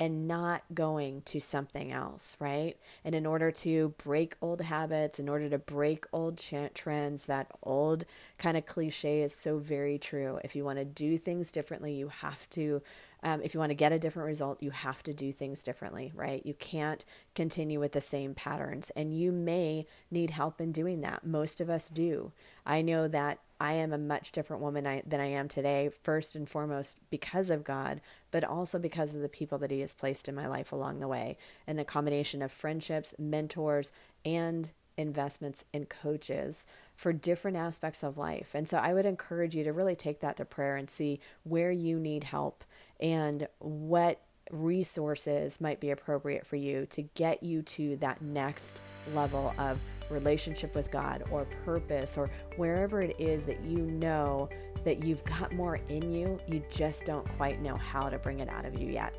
and 0.00 0.28
not 0.28 0.62
going 0.72 1.22
to 1.22 1.40
something 1.40 1.90
else, 1.90 2.36
right? 2.38 2.76
And 3.04 3.14
in 3.14 3.26
order 3.26 3.50
to 3.50 3.94
break 4.02 4.36
old 4.40 4.60
habits, 4.60 5.18
in 5.18 5.28
order 5.28 5.48
to 5.48 5.58
break 5.58 6.06
old 6.12 6.38
trends, 6.38 7.26
that 7.26 7.50
old 7.62 8.04
kind 8.38 8.56
of 8.56 8.64
cliche 8.64 9.22
is 9.22 9.34
so 9.34 9.58
very 9.58 9.98
true. 9.98 10.38
If 10.44 10.54
you 10.54 10.64
want 10.64 10.78
to 10.78 10.84
do 10.84 11.18
things 11.18 11.50
differently, 11.50 11.94
you 11.94 12.08
have 12.08 12.48
to, 12.50 12.80
um, 13.24 13.40
if 13.42 13.54
you 13.54 13.60
want 13.60 13.70
to 13.70 13.74
get 13.74 13.92
a 13.92 13.98
different 13.98 14.28
result, 14.28 14.62
you 14.62 14.70
have 14.70 15.02
to 15.02 15.12
do 15.12 15.32
things 15.32 15.64
differently, 15.64 16.12
right? 16.14 16.46
You 16.46 16.54
can't 16.54 17.04
continue 17.34 17.80
with 17.80 17.92
the 17.92 18.00
same 18.00 18.34
patterns, 18.34 18.90
and 18.94 19.18
you 19.18 19.32
may 19.32 19.86
need 20.12 20.30
help 20.30 20.60
in 20.60 20.70
doing 20.70 21.00
that. 21.00 21.26
Most 21.26 21.60
of 21.60 21.68
us 21.68 21.90
do. 21.90 22.32
I 22.64 22.82
know 22.82 23.08
that 23.08 23.40
I 23.60 23.72
am 23.72 23.92
a 23.92 23.98
much 23.98 24.32
different 24.32 24.62
woman 24.62 24.86
I, 24.86 25.02
than 25.06 25.20
I 25.20 25.26
am 25.26 25.48
today, 25.48 25.90
first 26.02 26.36
and 26.36 26.48
foremost 26.48 26.98
because 27.10 27.50
of 27.50 27.64
God, 27.64 28.00
but 28.30 28.44
also 28.44 28.78
because 28.78 29.14
of 29.14 29.20
the 29.20 29.28
people 29.28 29.58
that 29.58 29.70
He 29.70 29.80
has 29.80 29.92
placed 29.92 30.28
in 30.28 30.34
my 30.34 30.46
life 30.46 30.72
along 30.72 31.00
the 31.00 31.08
way. 31.08 31.36
And 31.66 31.78
the 31.78 31.84
combination 31.84 32.42
of 32.42 32.52
friendships, 32.52 33.14
mentors, 33.18 33.92
and 34.24 34.72
investments 34.96 35.64
in 35.72 35.86
coaches 35.86 36.66
for 36.96 37.12
different 37.12 37.56
aspects 37.56 38.02
of 38.02 38.18
life. 38.18 38.50
And 38.54 38.68
so 38.68 38.78
I 38.78 38.92
would 38.92 39.06
encourage 39.06 39.54
you 39.54 39.64
to 39.64 39.72
really 39.72 39.94
take 39.94 40.20
that 40.20 40.36
to 40.36 40.44
prayer 40.44 40.76
and 40.76 40.90
see 40.90 41.20
where 41.44 41.70
you 41.70 41.98
need 41.98 42.24
help 42.24 42.64
and 43.00 43.46
what 43.58 44.20
resources 44.50 45.60
might 45.60 45.80
be 45.80 45.90
appropriate 45.90 46.46
for 46.46 46.56
you 46.56 46.86
to 46.86 47.02
get 47.02 47.42
you 47.42 47.62
to 47.62 47.96
that 47.96 48.22
next 48.22 48.82
level 49.14 49.54
of 49.58 49.78
relationship 50.10 50.74
with 50.74 50.90
God 50.90 51.24
or 51.30 51.44
purpose 51.64 52.16
or 52.16 52.30
wherever 52.56 53.02
it 53.02 53.14
is 53.18 53.44
that 53.46 53.62
you 53.64 53.78
know 53.78 54.48
that 54.84 55.02
you've 55.02 55.24
got 55.24 55.52
more 55.52 55.80
in 55.88 56.12
you, 56.12 56.38
you 56.46 56.62
just 56.70 57.04
don't 57.04 57.28
quite 57.36 57.60
know 57.60 57.76
how 57.76 58.08
to 58.08 58.18
bring 58.18 58.40
it 58.40 58.48
out 58.48 58.64
of 58.64 58.78
you 58.80 58.88
yet. 58.88 59.14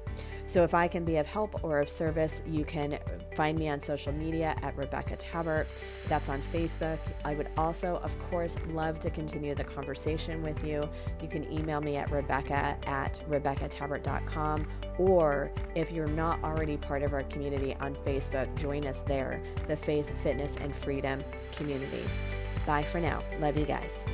So, 0.49 0.63
if 0.63 0.73
I 0.73 0.88
can 0.88 1.05
be 1.05 1.17
of 1.17 1.27
help 1.27 1.63
or 1.63 1.79
of 1.79 1.91
service, 1.91 2.41
you 2.47 2.65
can 2.65 2.97
find 3.35 3.55
me 3.55 3.69
on 3.69 3.79
social 3.79 4.12
media 4.12 4.55
at 4.63 4.75
Rebecca 4.75 5.15
Tabbert. 5.15 5.67
That's 6.07 6.27
on 6.27 6.41
Facebook. 6.41 6.97
I 7.23 7.35
would 7.35 7.49
also, 7.55 7.97
of 7.97 8.17
course, 8.17 8.57
love 8.69 8.97
to 9.01 9.12
continue 9.12 9.53
the 9.53 9.63
conversation 9.63 10.41
with 10.41 10.65
you. 10.65 10.89
You 11.21 11.27
can 11.27 11.53
email 11.53 11.81
me 11.81 11.97
at 11.97 12.09
Rebecca 12.09 12.75
at 12.88 13.21
RebeccaTabbert.com. 13.29 14.67
Or 14.97 15.51
if 15.75 15.91
you're 15.91 16.07
not 16.07 16.43
already 16.43 16.77
part 16.77 17.03
of 17.03 17.13
our 17.13 17.21
community 17.25 17.75
on 17.79 17.93
Facebook, 17.97 18.47
join 18.59 18.88
us 18.88 19.01
there, 19.01 19.43
the 19.67 19.77
Faith, 19.77 20.12
Fitness, 20.23 20.57
and 20.57 20.75
Freedom 20.75 21.23
community. 21.51 22.01
Bye 22.65 22.81
for 22.81 22.99
now. 22.99 23.21
Love 23.39 23.55
you 23.55 23.65
guys. 23.65 24.07